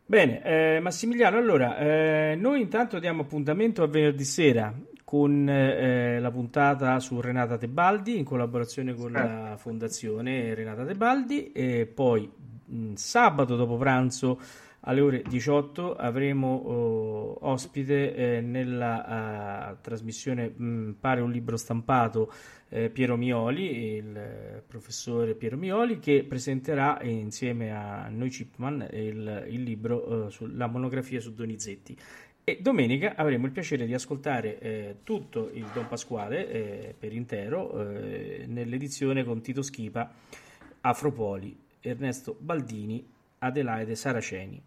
[0.06, 4.72] Bene, eh, Massimiliano, allora eh, noi intanto diamo appuntamento a venerdì sera
[5.14, 11.86] con eh, la puntata su Renata Tebaldi in collaborazione con la Fondazione Renata Tebaldi e
[11.86, 12.28] poi
[12.64, 14.40] mh, sabato dopo pranzo
[14.80, 22.32] alle ore 18 avremo oh, ospite eh, nella eh, trasmissione mh, Pare un libro stampato
[22.74, 29.46] eh, Piero Mioli, il professore Piero Mioli, che presenterà eh, insieme a noi Chipman il,
[29.48, 31.96] il libro eh, sulla monografia su Donizetti.
[32.46, 37.88] E domenica avremo il piacere di ascoltare eh, tutto il Don Pasquale eh, per intero
[37.90, 40.12] eh, nell'edizione con Tito Schipa,
[40.82, 43.02] Afropoli, Ernesto Baldini,
[43.38, 44.62] Adelaide Saraceni.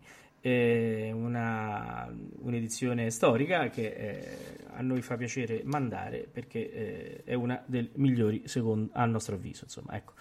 [0.48, 2.10] È una,
[2.40, 4.38] un'edizione storica che eh,
[4.78, 9.66] a noi fa piacere mandare perché eh, è una delle migliori secondo, a nostro avviso.
[9.66, 10.14] Insomma, ecco.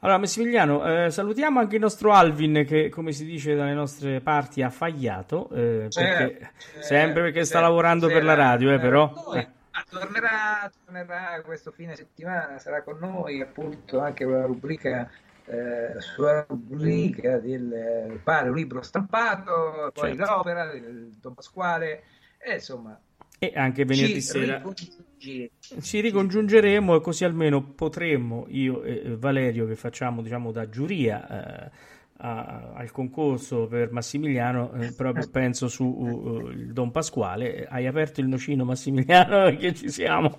[0.00, 4.62] Allora, Massimiliano, eh, salutiamo anche il nostro Alvin che, come si dice dalle nostre parti,
[4.62, 9.12] ha fagliato, eh, perché, sempre perché sta lavorando per la radio, eh, però.
[9.34, 9.48] Eh.
[9.90, 15.10] tornerà, tornerà questo fine settimana, sarà con noi appunto anche con la rubrica
[15.46, 20.24] eh, sulla rubrica del pare un libro stampato, poi Certo.
[20.24, 22.04] l'opera del Don Pasquale,
[22.38, 23.00] e insomma
[23.38, 25.50] E anche venerdì sera ricongiungi-
[25.80, 31.70] ci ricongiungeremo e così almeno potremmo, io e Valerio che facciamo diciamo da giuria eh,
[32.18, 38.20] a- al concorso per Massimiliano, eh, proprio penso su uh, il Don Pasquale, hai aperto
[38.20, 40.36] il nocino Massimiliano perché ci siamo.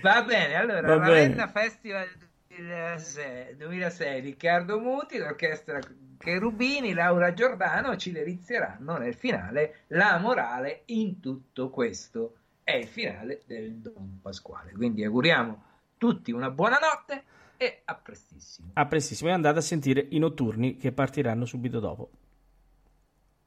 [0.00, 1.48] Va bene, allora Va Ravenna bene.
[1.48, 2.08] Festival
[2.56, 5.80] 2006, 2006, Riccardo Muti, l'orchestra
[6.18, 12.36] Cherubini, Laura Giordano ci delizieranno nel finale la morale in tutto questo.
[12.64, 14.72] è il finale del Don Pasquale.
[14.72, 15.62] Quindi auguriamo
[15.98, 17.24] tutti una buona notte
[17.56, 18.70] e a prestissimo.
[18.74, 22.10] A prestissimo e andate a sentire i notturni che partiranno subito dopo.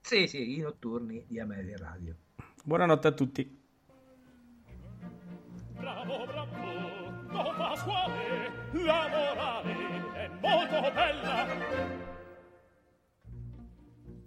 [0.01, 2.15] Sì, sì, i notturni di Amelia Radio.
[2.63, 3.63] Buonanotte a tutti.
[5.71, 8.44] Bravo, bravo, Don Pasquale,
[8.83, 9.73] la morale
[10.13, 11.45] è molto bella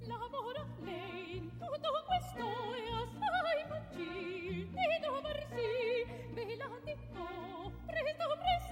[0.01, 0.91] la morale
[1.33, 2.45] in tutto questo
[2.75, 8.68] è assai mancil di trovarsi ve la dico presto presto.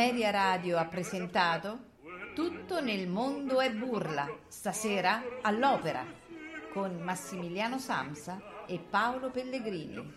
[0.00, 1.78] Ameria Radio ha presentato
[2.34, 6.02] Tutto nel mondo è burla, stasera all'opera,
[6.72, 10.10] con Massimiliano Samsa e Paolo Pellegrini.